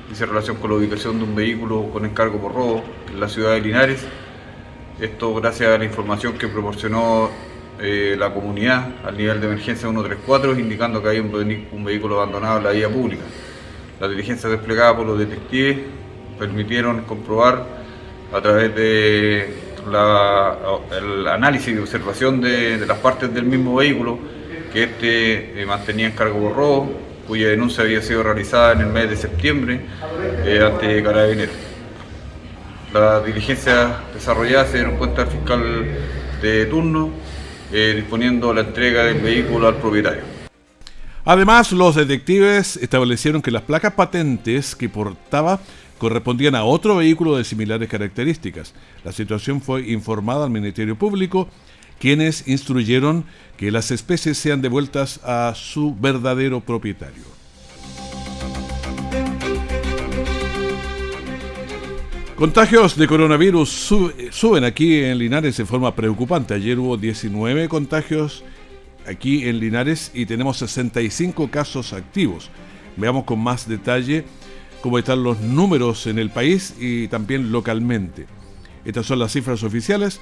dice 0.08 0.26
relación 0.26 0.56
con 0.56 0.70
la 0.70 0.76
ubicación 0.76 1.18
de 1.18 1.24
un 1.24 1.34
vehículo 1.34 1.90
con 1.92 2.04
encargo 2.04 2.38
por 2.38 2.54
robo 2.54 2.84
en 3.10 3.20
la 3.20 3.28
ciudad 3.28 3.52
de 3.52 3.60
Linares. 3.60 4.04
Esto 5.00 5.34
gracias 5.34 5.70
a 5.70 5.78
la 5.78 5.84
información 5.84 6.34
que 6.34 6.48
proporcionó 6.48 7.30
eh, 7.80 8.14
la 8.16 8.32
comunidad 8.32 8.88
al 9.04 9.16
nivel 9.16 9.40
de 9.40 9.46
emergencia 9.46 9.88
134, 9.88 10.58
indicando 10.58 11.02
que 11.02 11.08
hay 11.08 11.18
un, 11.18 11.84
vehículo 11.84 12.20
abandonado 12.20 12.58
en 12.58 12.64
la 12.64 12.70
vía 12.70 12.88
pública. 12.88 13.24
La 14.00 14.08
diligencia 14.08 14.48
desplegada 14.48 14.96
por 14.96 15.06
los 15.06 15.18
detectives 15.18 15.78
permitieron 16.38 17.02
comprobar 17.02 17.66
a 18.32 18.40
través 18.40 18.74
de 18.74 19.64
el 20.96 21.28
análisis 21.28 21.74
y 21.74 21.78
observación 21.78 22.40
de, 22.40 22.86
las 22.86 22.98
partes 22.98 23.32
del 23.34 23.44
mismo 23.44 23.76
vehículo 23.76 24.18
que 24.72 24.84
este 24.84 25.60
eh, 25.60 25.66
mantenía 25.66 26.06
en 26.06 26.12
cargo 26.12 26.40
por 26.40 26.56
robo, 26.56 26.92
cuya 27.26 27.48
denuncia 27.48 27.84
había 27.84 28.02
sido 28.02 28.22
realizada 28.22 28.72
en 28.72 28.80
el 28.80 28.86
mes 28.86 29.10
de 29.10 29.16
septiembre 29.16 29.80
eh, 30.44 30.60
ante 30.64 31.02
Carabineros. 31.02 31.54
La 32.92 33.20
diligencia 33.20 34.00
desarrollada 34.12 34.66
se 34.66 34.78
dieron 34.78 34.96
cuenta 34.96 35.22
al 35.22 35.28
fiscal 35.28 35.86
de 36.40 36.66
turno, 36.66 37.10
eh, 37.72 37.94
disponiendo 37.96 38.54
la 38.54 38.60
entrega 38.60 39.04
del 39.04 39.20
vehículo 39.20 39.66
al 39.66 39.76
propietario. 39.76 40.22
Además, 41.24 41.72
los 41.72 41.94
detectives 41.94 42.76
establecieron 42.76 43.40
que 43.40 43.50
las 43.50 43.62
placas 43.62 43.94
patentes 43.94 44.76
que 44.76 44.88
portaba 44.88 45.58
correspondían 45.98 46.54
a 46.54 46.64
otro 46.64 46.96
vehículo 46.96 47.36
de 47.36 47.44
similares 47.44 47.88
características. 47.88 48.74
La 49.04 49.12
situación 49.12 49.60
fue 49.62 49.90
informada 49.90 50.44
al 50.44 50.50
Ministerio 50.50 50.96
Público, 50.96 51.48
quienes 51.98 52.46
instruyeron 52.48 53.24
que 53.56 53.70
las 53.70 53.90
especies 53.90 54.38
sean 54.38 54.62
devueltas 54.62 55.20
a 55.24 55.52
su 55.54 55.94
verdadero 55.94 56.60
propietario. 56.60 57.34
Contagios 62.36 62.96
de 62.96 63.06
coronavirus 63.06 63.70
suben 64.30 64.64
aquí 64.64 65.02
en 65.04 65.18
Linares 65.18 65.56
de 65.56 65.64
forma 65.64 65.94
preocupante. 65.94 66.52
Ayer 66.54 66.78
hubo 66.80 66.96
19 66.96 67.68
contagios 67.68 68.42
aquí 69.06 69.48
en 69.48 69.60
Linares 69.60 70.10
y 70.12 70.26
tenemos 70.26 70.56
65 70.58 71.48
casos 71.48 71.92
activos. 71.92 72.50
Veamos 72.96 73.24
con 73.24 73.38
más 73.38 73.68
detalle 73.68 74.24
cómo 74.82 74.98
están 74.98 75.22
los 75.22 75.40
números 75.40 76.08
en 76.08 76.18
el 76.18 76.30
país 76.30 76.74
y 76.80 77.06
también 77.06 77.52
localmente. 77.52 78.26
Estas 78.84 79.06
son 79.06 79.20
las 79.20 79.32
cifras 79.32 79.62
oficiales 79.62 80.20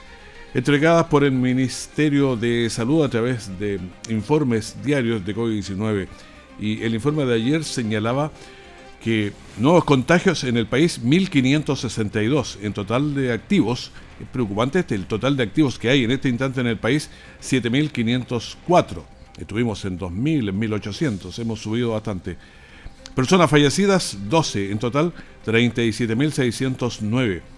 entregadas 0.54 1.06
por 1.06 1.24
el 1.24 1.32
Ministerio 1.32 2.36
de 2.36 2.68
Salud 2.70 3.04
a 3.04 3.08
través 3.08 3.58
de 3.58 3.80
informes 4.08 4.76
diarios 4.84 5.24
de 5.24 5.34
COVID-19. 5.34 6.06
Y 6.60 6.82
el 6.82 6.94
informe 6.94 7.24
de 7.24 7.34
ayer 7.34 7.64
señalaba 7.64 8.30
que 9.02 9.32
nuevos 9.58 9.84
contagios 9.84 10.44
en 10.44 10.56
el 10.56 10.66
país 10.66 11.00
1562 11.00 12.58
en 12.62 12.72
total 12.72 13.14
de 13.14 13.32
activos. 13.32 13.90
Es 14.20 14.28
preocupante 14.28 14.80
este, 14.80 14.94
el 14.94 15.06
total 15.06 15.36
de 15.36 15.42
activos 15.42 15.78
que 15.78 15.88
hay 15.88 16.04
en 16.04 16.12
este 16.12 16.28
instante 16.28 16.60
en 16.60 16.68
el 16.68 16.78
país 16.78 17.10
7504. 17.40 19.04
Estuvimos 19.38 19.84
en 19.86 19.98
2000, 19.98 20.50
en 20.50 20.58
1800, 20.58 21.38
hemos 21.38 21.60
subido 21.60 21.92
bastante. 21.92 22.36
Personas 23.14 23.50
fallecidas, 23.50 24.16
12, 24.28 24.70
en 24.70 24.78
total 24.78 25.12
37.609. 25.44 27.51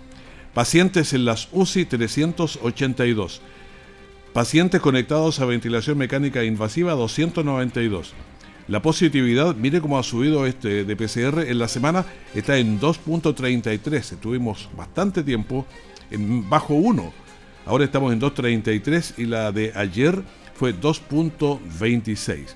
Pacientes 0.55 1.12
en 1.12 1.25
las 1.25 1.49
UCI, 1.51 1.85
382. 1.85 3.40
Pacientes 4.33 4.81
conectados 4.81 5.40
a 5.40 5.47
ventilación 5.47 5.99
mecánica 5.99 6.45
invasiva, 6.45 6.93
292. 6.93 8.14
La 8.69 8.81
positividad, 8.81 9.57
mire 9.57 9.81
cómo 9.81 9.99
ha 9.99 10.05
subido 10.05 10.47
este 10.47 10.85
de 10.85 10.97
PCR 10.97 11.40
en 11.40 11.59
la 11.59 11.67
semana, 11.67 12.07
está 12.37 12.57
en 12.57 12.81
2.33. 12.81 13.97
Estuvimos 13.97 14.69
bastante 14.77 15.25
tiempo 15.25 15.67
en 16.12 16.49
bajo 16.49 16.75
1. 16.75 17.12
Ahora 17.67 17.85
estamos 17.85 18.12
en 18.12 18.21
2.33 18.21 19.19
y 19.19 19.25
la 19.27 19.51
de 19.51 19.73
ayer 19.75 20.23
fue 20.55 20.73
2.26. 20.73 22.55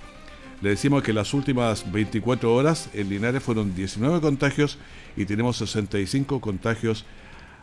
Le 0.63 0.71
decimos 0.71 1.03
que 1.03 1.13
las 1.13 1.35
últimas 1.35 1.91
24 1.91 2.55
horas 2.55 2.91
en 2.95 3.09
Linares 3.09 3.43
fueron 3.43 3.75
19 3.75 4.21
contagios 4.21 4.79
y 5.17 5.25
tenemos 5.25 5.57
65 5.57 6.41
contagios 6.41 7.05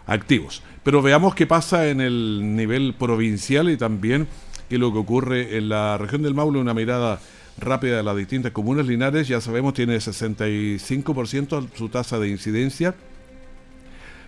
activos. 0.06 0.62
Pero 0.84 1.02
veamos 1.02 1.36
qué 1.36 1.48
pasa 1.48 1.90
en 1.90 2.02
el 2.02 2.56
nivel 2.56 2.94
provincial 2.94 3.70
y 3.70 3.78
también 3.78 4.28
qué 4.70 4.76
es 4.76 4.82
lo 4.82 4.92
que 4.92 5.00
ocurre 5.00 5.58
en 5.58 5.70
la 5.70 5.98
región 5.98 6.22
del 6.22 6.34
Maule, 6.34 6.60
una 6.60 6.74
mirada 6.74 7.20
rápida 7.58 7.98
de 7.98 8.04
las 8.04 8.16
distintas 8.16 8.52
comunas. 8.52 8.86
Linares, 8.86 9.28
ya 9.28 9.42
sabemos, 9.42 9.74
tiene 9.74 9.98
65% 9.98 11.68
su 11.76 11.90
tasa 11.90 12.20
de 12.20 12.30
incidencia. 12.30 12.96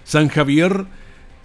San 0.04 0.30
Javier 0.30 0.86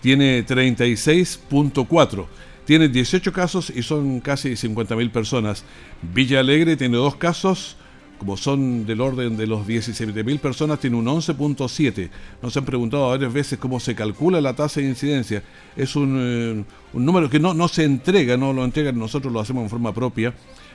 tiene 0.01 0.47
36.4% 0.47 2.27
tiene 2.65 2.89
18 2.89 3.33
casos 3.33 3.71
y 3.75 3.83
son 3.83 4.21
casi 4.21 4.51
50.000 4.51 5.11
personas. 5.11 5.65
Villa 6.01 6.41
Alegre 6.41 6.77
tiene 6.77 6.97
dos 6.97 7.17
casos 7.17 7.77
como 8.23 8.37
son 8.37 8.87
del 8.87 9.01
orden 9.01 9.37
de 9.37 9.49
los 9.49 9.67
17.000 9.67 10.39
personas, 10.39 10.79
tiene 10.79 10.95
un 10.95 11.07
11.7. 11.07 12.09
Nos 12.41 12.57
han 12.57 12.65
preguntado 12.65 13.09
varias 13.09 13.33
veces 13.33 13.59
cómo 13.59 13.81
se 13.81 13.97
calcula 13.97 14.41
la 14.41 14.55
tasa 14.55 14.79
de 14.79 14.87
incidencia. 14.87 15.43
Es 15.75 15.97
un, 15.97 16.17
eh, 16.21 16.65
un 16.93 17.05
número 17.05 17.29
que 17.29 17.41
no, 17.41 17.53
no 17.53 17.67
se 17.67 17.83
entrega, 17.83 18.37
no 18.37 18.53
lo 18.53 18.65
entregan, 18.65 18.97
nosotros 18.97 19.33
lo 19.33 19.41
hacemos 19.41 19.65
en 19.65 19.71
forma 19.71 19.93
propia, 19.93 20.35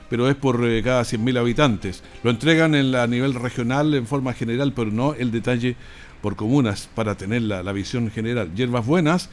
pero 0.10 0.29
es 0.29 0.36
por 0.36 0.62
eh, 0.67 0.83
cada 0.83 1.03
100.000 1.03 1.39
habitantes. 1.39 2.03
Lo 2.21 2.31
entregan 2.31 2.75
en 2.75 2.93
a 2.93 3.07
nivel 3.07 3.33
regional 3.33 3.93
en 3.93 4.07
forma 4.07 4.33
general, 4.33 4.73
pero 4.73 4.91
no 4.91 5.13
el 5.13 5.31
detalle 5.31 5.77
por 6.21 6.36
comunas 6.36 6.89
para 6.95 7.15
tener 7.15 7.43
la, 7.43 7.63
la 7.63 7.71
visión 7.71 8.12
general. 8.12 8.53
Hierbas 8.55 8.86
Buenas 8.86 9.29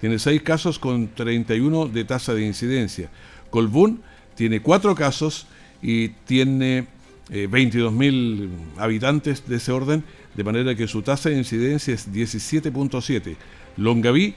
tiene 0.00 0.18
6 0.18 0.42
casos 0.42 0.80
con 0.80 1.06
31 1.06 1.86
de 1.86 2.04
tasa 2.04 2.34
de 2.34 2.44
incidencia. 2.44 3.10
Colbún 3.50 4.02
tiene 4.34 4.58
4 4.58 4.96
casos 4.96 5.46
y 5.80 6.08
tiene 6.08 6.88
eh, 7.30 7.48
22.000 7.50 8.48
habitantes 8.76 9.46
de 9.48 9.56
ese 9.56 9.72
orden, 9.72 10.04
de 10.34 10.44
manera 10.44 10.74
que 10.74 10.86
su 10.86 11.02
tasa 11.02 11.30
de 11.30 11.38
incidencia 11.38 11.94
es 11.94 12.12
17.7. 12.12 13.36
Longaví 13.76 14.34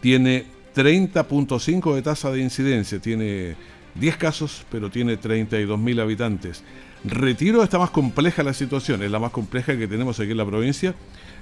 tiene 0.00 0.46
30.5 0.74 1.94
de 1.94 2.02
tasa 2.02 2.30
de 2.30 2.40
incidencia, 2.40 2.98
tiene 3.00 3.56
10 3.94 4.16
casos, 4.16 4.64
pero 4.70 4.90
tiene 4.90 5.18
32.000 5.18 6.00
habitantes. 6.00 6.62
Retiro 7.04 7.62
está 7.62 7.78
más 7.78 7.90
compleja 7.90 8.42
la 8.42 8.52
situación, 8.52 9.02
es 9.02 9.10
la 9.10 9.18
más 9.18 9.30
compleja 9.30 9.76
que 9.76 9.86
tenemos 9.86 10.18
aquí 10.18 10.32
en 10.32 10.36
la 10.36 10.46
provincia. 10.46 10.94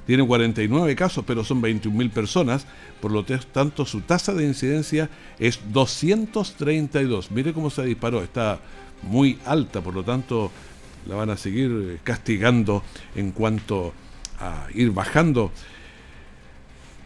Tiene 0.07 0.27
49 0.27 0.95
casos, 0.95 1.25
pero 1.27 1.43
son 1.45 1.63
21.000 1.63 2.11
personas, 2.11 2.67
por 3.01 3.11
lo 3.11 3.25
tanto 3.25 3.87
su 3.87 4.03
tasa 4.03 4.35
de 4.35 4.45
incidencia 4.45 5.09
es 5.39 5.61
232. 5.73 7.31
Mire 7.31 7.55
cómo 7.55 7.71
se 7.71 7.85
disparó, 7.85 8.23
está 8.23 8.61
muy 9.03 9.39
alta, 9.45 9.81
por 9.81 9.95
lo 9.95 10.03
tanto 10.03 10.51
la 11.07 11.17
van 11.17 11.31
a 11.31 11.37
seguir 11.37 11.71
eh, 11.71 11.99
castigando 12.03 12.83
en 13.15 13.33
cuanto 13.33 13.93
a 14.41 14.67
ir 14.75 14.91
bajando 14.91 15.53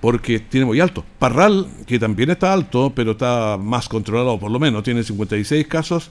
porque 0.00 0.38
tiene 0.38 0.66
muy 0.66 0.80
alto. 0.80 1.04
Parral, 1.18 1.66
que 1.86 1.98
también 1.98 2.30
está 2.30 2.52
alto, 2.52 2.92
pero 2.94 3.12
está 3.12 3.58
más 3.60 3.88
controlado 3.88 4.38
por 4.38 4.50
lo 4.50 4.58
menos, 4.58 4.82
tiene 4.82 5.02
56 5.02 5.66
casos 5.66 6.10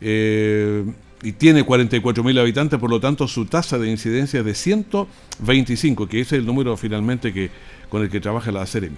eh, 0.00 0.84
y 1.22 1.32
tiene 1.32 1.64
44.000 1.64 2.40
habitantes, 2.40 2.78
por 2.78 2.90
lo 2.90 3.00
tanto 3.00 3.28
su 3.28 3.46
tasa 3.46 3.78
de 3.78 3.90
incidencia 3.90 4.40
es 4.40 4.46
de 4.46 4.54
125, 4.54 6.08
que 6.08 6.20
es 6.20 6.32
el 6.32 6.46
número 6.46 6.76
finalmente 6.76 7.32
que, 7.32 7.50
con 7.88 8.02
el 8.02 8.10
que 8.10 8.20
trabaja 8.20 8.52
la 8.52 8.66
Ceremi. 8.66 8.96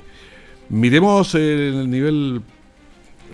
Miremos 0.69 1.35
el 1.35 1.91
nivel 1.91 2.43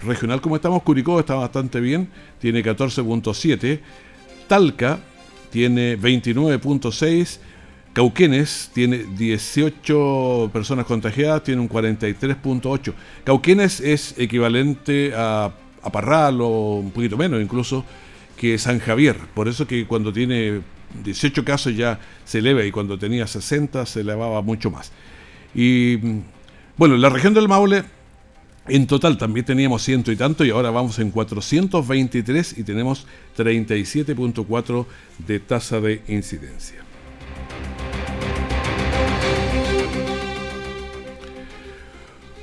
regional 0.02 0.40
como 0.40 0.57
estamos, 0.57 0.83
Curicó 0.83 1.20
está 1.20 1.35
bastante 1.35 1.80
bien, 1.80 2.09
tiene 2.40 2.62
14.7, 2.62 3.80
Talca 4.46 5.00
tiene 5.50 5.98
29.6, 5.98 7.38
Cauquenes 7.92 8.70
tiene 8.74 9.04
18 9.16 10.50
personas 10.52 10.85
contagiadas, 10.85 11.44
tiene 11.44 11.61
un 11.61 11.68
43.8. 11.68 12.92
Cauquenes 13.22 13.80
es 13.80 14.18
equivalente 14.18 15.12
a, 15.14 15.52
a, 15.80 15.92
Parral 15.92 16.40
o 16.40 16.78
un 16.78 16.90
poquito 16.90 17.16
menos 17.16 17.40
incluso 17.40 17.85
que 18.37 18.59
San 18.59 18.80
Javier. 18.80 19.16
Por 19.33 19.46
eso 19.46 19.66
que 19.68 19.87
cuando 19.87 20.12
tiene 20.12 20.61
18 21.04 21.44
casos 21.44 21.76
ya 21.76 22.00
se 22.24 22.38
eleva 22.38 22.64
y 22.64 22.72
cuando 22.72 22.98
tenía 22.98 23.28
60 23.28 23.87
se 23.87 24.00
elevaba 24.00 24.42
mucho 24.42 24.72
más. 24.72 24.90
Y 25.54 25.96
bueno, 26.76 26.96
la 26.96 27.09
región 27.11 27.33
del 27.33 27.46
Maule 27.46 27.85
en 28.66 28.87
total 28.87 29.18
también 29.18 29.44
teníamos 29.44 29.83
ciento 29.83 30.11
y 30.11 30.16
tanto 30.16 30.44
y 30.44 30.50
ahora 30.50 30.70
vamos 30.70 30.98
en 30.98 31.11
423 31.11 32.59
y 32.59 32.62
tenemos 32.62 33.07
37.4 33.37 34.87
de 35.27 35.40
tasa 35.40 35.81
de 35.81 36.03
incidencia. 36.09 36.85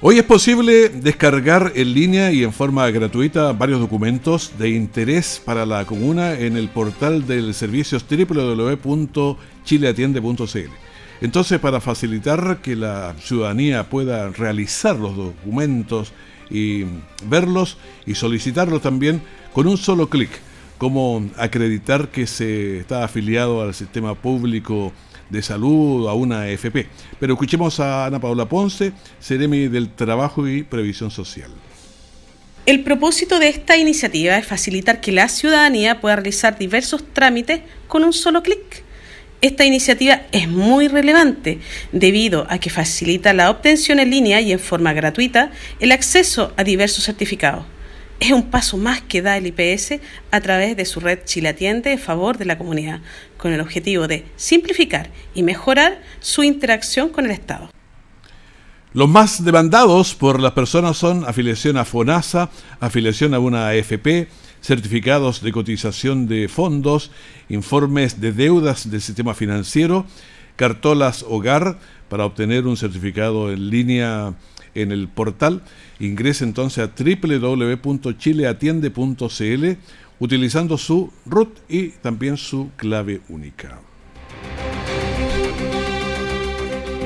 Hoy 0.04 0.18
es 0.18 0.24
posible 0.24 0.90
descargar 0.90 1.74
en 1.76 1.94
línea 1.94 2.32
y 2.32 2.44
en 2.44 2.52
forma 2.52 2.90
gratuita 2.90 3.54
varios 3.54 3.80
documentos 3.80 4.54
de 4.58 4.72
interés 4.72 5.40
para 5.46 5.64
la 5.64 5.86
comuna 5.86 6.40
en 6.40 6.58
el 6.58 6.70
portal 6.70 7.28
del 7.28 7.54
servicio 7.54 8.00
www.chileatiende.cl. 8.00 10.81
Entonces, 11.22 11.60
para 11.60 11.80
facilitar 11.80 12.62
que 12.64 12.76
la 12.76 13.16
ciudadanía 13.22 13.88
pueda 13.88 14.30
realizar 14.30 14.96
los 14.98 15.16
documentos 15.16 16.14
y 16.50 16.86
verlos 17.26 17.78
y 18.08 18.16
solicitarlos 18.16 18.82
también 18.82 19.22
con 19.54 19.68
un 19.68 19.78
solo 19.78 20.10
clic, 20.10 20.32
como 20.80 21.30
acreditar 21.38 22.10
que 22.10 22.26
se 22.26 22.80
está 22.80 23.04
afiliado 23.04 23.62
al 23.62 23.76
sistema 23.76 24.16
público 24.16 24.92
de 25.30 25.44
salud, 25.44 26.08
a 26.10 26.14
una 26.14 26.42
AFP. 26.42 26.88
Pero 27.20 27.34
escuchemos 27.34 27.80
a 27.80 28.08
Ana 28.08 28.20
Paula 28.20 28.50
Ponce, 28.50 28.92
Ceremi 29.22 29.68
del 29.68 29.90
Trabajo 29.94 30.48
y 30.48 30.64
Previsión 30.64 31.12
Social. 31.12 31.52
El 32.66 32.84
propósito 32.84 33.40
de 33.40 33.50
esta 33.50 33.78
iniciativa 33.78 34.38
es 34.38 34.48
facilitar 34.48 35.02
que 35.02 35.12
la 35.12 35.30
ciudadanía 35.30 36.02
pueda 36.02 36.16
realizar 36.16 36.58
diversos 36.58 37.04
trámites 37.14 37.62
con 37.88 38.04
un 38.04 38.14
solo 38.14 38.42
clic 38.42 38.84
esta 39.41 39.65
iniciativa 39.65 40.21
es 40.32 40.47
muy 40.47 40.88
relevante 40.88 41.60
debido 41.91 42.45
a 42.49 42.60
que 42.60 42.69
facilita 42.69 43.34
la 43.34 43.49
obtención 43.49 43.99
en 43.99 44.12
línea 44.12 44.39
y 44.39 44.51
en 44.51 44.60
forma 44.60 44.93
gratuita 44.93 45.51
el 45.80 45.91
acceso 45.91 46.54
a 46.58 46.63
diversos 46.63 47.06
certificados. 47.06 47.65
Es 48.19 48.32
un 48.32 48.51
paso 48.51 48.77
más 48.77 49.01
que 49.01 49.23
da 49.23 49.38
el 49.38 49.47
IPS 49.47 49.99
a 50.30 50.41
través 50.41 50.77
de 50.77 50.86
su 50.86 50.99
red 50.99 51.19
Chile 51.25 51.49
Atiende 51.49 51.91
en 51.91 51.97
favor 51.97 52.38
de 52.38 52.45
la 52.45 52.60
comunidad, 52.60 53.01
con 53.38 53.51
el 53.51 53.62
objetivo 53.62 54.08
de 54.08 54.25
simplificar 54.36 55.10
y 55.34 55.41
mejorar 55.41 56.04
su 56.19 56.43
interacción 56.43 57.10
con 57.10 57.25
el 57.25 57.32
Estado. 57.32 57.71
Los 58.93 59.10
más 59.10 59.43
demandados 59.43 60.13
por 60.13 60.39
las 60.39 60.51
personas 60.51 60.97
son 60.97 61.25
afiliación 61.25 61.77
a 61.77 61.86
FONASA, 61.86 62.51
afiliación 62.80 63.34
a 63.34 63.39
una 63.39 63.69
AFP, 63.69 64.27
certificados 64.62 65.41
de 65.41 65.52
cotización 65.52 66.28
de 66.28 66.47
fondos, 66.47 67.12
informes 67.50 68.21
de 68.21 68.32
deudas 68.32 68.89
del 68.89 69.02
sistema 69.02 69.34
financiero, 69.34 70.06
cartolas 70.56 71.26
hogar 71.28 71.80
para 72.10 72.26
obtener 72.26 72.67
un 72.67 72.78
certificado 72.78 73.52
en 73.52 73.69
línea 73.69 74.34
en 74.76 74.91
el 74.91 75.08
portal. 75.08 75.63
Ingrese 76.00 76.43
entonces 76.43 76.84
a 76.84 76.91
www.chileatiende.cl 76.97 79.65
utilizando 80.19 80.78
su 80.78 81.12
root 81.26 81.58
y 81.67 81.88
también 81.89 82.38
su 82.38 82.69
clave 82.78 83.21
única. 83.30 83.80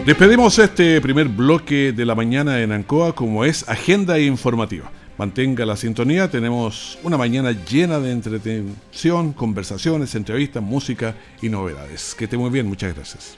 Despedimos 0.06 0.60
este 0.60 1.02
primer 1.02 1.30
bloque 1.30 1.92
de 1.92 2.06
la 2.06 2.14
mañana 2.14 2.62
en 2.62 2.72
Ancoa 2.72 3.16
como 3.16 3.44
es 3.44 3.68
Agenda 3.68 4.20
Informativa. 4.20 4.92
Mantenga 5.18 5.66
la 5.66 5.78
sintonía, 5.78 6.30
tenemos 6.30 7.00
una 7.04 7.18
mañana 7.18 7.52
llena 7.52 8.00
de 8.00 8.12
entretención, 8.12 9.32
conversaciones, 9.32 10.14
entrevistas, 10.16 10.62
música 10.62 11.16
y 11.42 11.48
novedades. 11.48 12.16
Que 12.16 12.26
esté 12.26 12.38
muy 12.38 12.50
bien, 12.50 12.68
muchas 12.68 12.94
gracias. 12.94 13.38